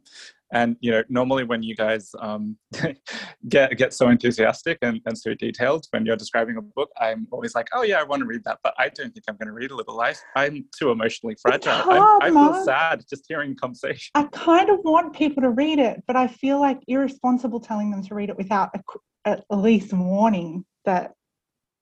and 0.54 0.78
you 0.82 0.92
know, 0.92 1.04
normally 1.10 1.44
when 1.44 1.64
you 1.64 1.76
guys 1.76 2.12
um, 2.20 2.58
get 3.50 3.76
get 3.76 3.92
so 3.92 4.10
enthusiastic 4.10 4.78
and, 4.84 5.02
and 5.08 5.18
so 5.18 5.34
detailed 5.34 5.88
when 5.90 6.06
you're 6.06 6.16
describing 6.16 6.58
a 6.58 6.62
book, 6.62 6.92
I'm 7.02 7.28
always 7.32 7.56
like, 7.56 7.68
oh 7.74 7.82
yeah, 7.82 8.00
I 8.00 8.04
want 8.04 8.20
to 8.20 8.28
read 8.28 8.44
that, 8.46 8.60
but 8.64 8.76
I 8.78 8.90
don't 8.90 9.12
think 9.12 9.26
I'm 9.28 9.36
going 9.36 9.48
to 9.48 9.54
read 9.54 9.72
A 9.72 9.76
Little 9.76 9.98
Life. 9.98 10.22
I'm 10.36 10.66
too 10.78 10.92
emotionally 10.92 11.36
fragile. 11.42 11.72
Hard, 11.74 12.24
I 12.24 12.30
feel 12.30 12.64
sad 12.64 13.04
just 13.10 13.26
hearing 13.28 13.56
conversation. 13.56 14.12
I 14.14 14.26
kind 14.26 14.70
of 14.70 14.80
want 14.84 15.16
people 15.16 15.42
to 15.42 15.50
read 15.50 15.80
it, 15.80 16.04
but 16.06 16.16
I 16.16 16.28
feel 16.28 16.60
like 16.60 16.80
irresponsible 16.88 17.60
telling 17.60 17.90
them 17.90 18.04
to 18.04 18.14
read 18.14 18.30
it 18.30 18.38
without 18.38 18.70
a, 18.76 18.82
at 19.26 19.44
least 19.50 19.92
warning 19.92 20.66
that 20.86 21.14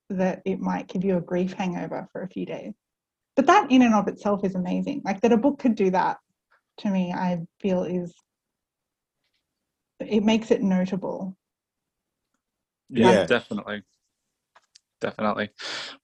that 0.09 0.41
it 0.45 0.59
might 0.59 0.87
give 0.87 1.03
you 1.03 1.17
a 1.17 1.21
grief 1.21 1.53
hangover 1.53 2.07
for 2.11 2.21
a 2.23 2.27
few 2.27 2.45
days. 2.45 2.73
But 3.41 3.47
that 3.47 3.71
in 3.71 3.81
and 3.81 3.95
of 3.95 4.07
itself 4.07 4.43
is 4.43 4.53
amazing. 4.53 5.01
Like 5.03 5.19
that 5.21 5.31
a 5.31 5.37
book 5.37 5.57
could 5.57 5.73
do 5.73 5.89
that 5.89 6.17
to 6.81 6.91
me, 6.91 7.11
I 7.11 7.39
feel 7.59 7.81
is 7.85 8.13
it 9.99 10.23
makes 10.23 10.51
it 10.51 10.61
notable. 10.61 11.35
Yeah, 12.89 13.11
yeah. 13.13 13.25
definitely. 13.25 13.81
Definitely. 15.01 15.49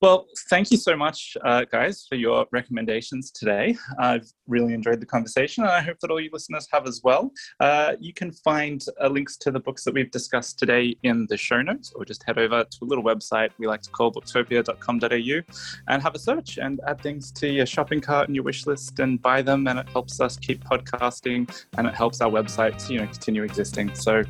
Well, 0.01 0.25
thank 0.49 0.71
you 0.71 0.77
so 0.77 0.97
much, 0.97 1.37
uh, 1.45 1.65
guys, 1.71 2.07
for 2.09 2.15
your 2.15 2.47
recommendations 2.51 3.29
today. 3.29 3.77
I've 3.99 4.25
really 4.47 4.73
enjoyed 4.73 4.99
the 4.99 5.05
conversation, 5.05 5.63
and 5.63 5.71
I 5.71 5.81
hope 5.81 5.99
that 5.99 6.09
all 6.09 6.19
you 6.19 6.31
listeners 6.33 6.67
have 6.71 6.87
as 6.87 7.01
well. 7.03 7.31
Uh, 7.59 7.93
you 7.99 8.11
can 8.11 8.31
find 8.31 8.83
uh, 8.99 9.07
links 9.07 9.37
to 9.37 9.51
the 9.51 9.59
books 9.59 9.83
that 9.83 9.93
we've 9.93 10.09
discussed 10.09 10.57
today 10.57 10.97
in 11.03 11.27
the 11.29 11.37
show 11.37 11.61
notes, 11.61 11.93
or 11.95 12.05
just 12.05 12.23
head 12.23 12.39
over 12.39 12.63
to 12.63 12.77
a 12.81 12.85
little 12.85 13.03
website 13.03 13.51
we 13.59 13.67
like 13.67 13.83
to 13.83 13.91
call 13.91 14.11
booktopia.com.au 14.11 15.53
and 15.87 16.01
have 16.01 16.15
a 16.15 16.19
search 16.19 16.57
and 16.57 16.81
add 16.87 16.99
things 16.99 17.31
to 17.33 17.47
your 17.47 17.67
shopping 17.67 18.01
cart 18.01 18.27
and 18.27 18.35
your 18.35 18.43
wish 18.43 18.65
list 18.65 18.99
and 18.99 19.21
buy 19.21 19.43
them. 19.43 19.67
And 19.67 19.77
it 19.77 19.87
helps 19.89 20.19
us 20.19 20.37
keep 20.37 20.63
podcasting 20.63 21.55
and 21.77 21.85
it 21.85 21.93
helps 21.93 22.19
our 22.21 22.31
website 22.31 22.89
you 22.89 22.99
know 22.99 23.05
continue 23.05 23.43
existing. 23.43 23.93
So 23.93 24.23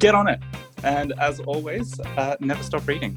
get 0.00 0.16
on 0.16 0.28
it. 0.28 0.40
And 0.82 1.12
as 1.20 1.38
always, 1.38 2.00
uh, 2.00 2.36
never 2.40 2.62
stop 2.64 2.88
reading. 2.88 3.16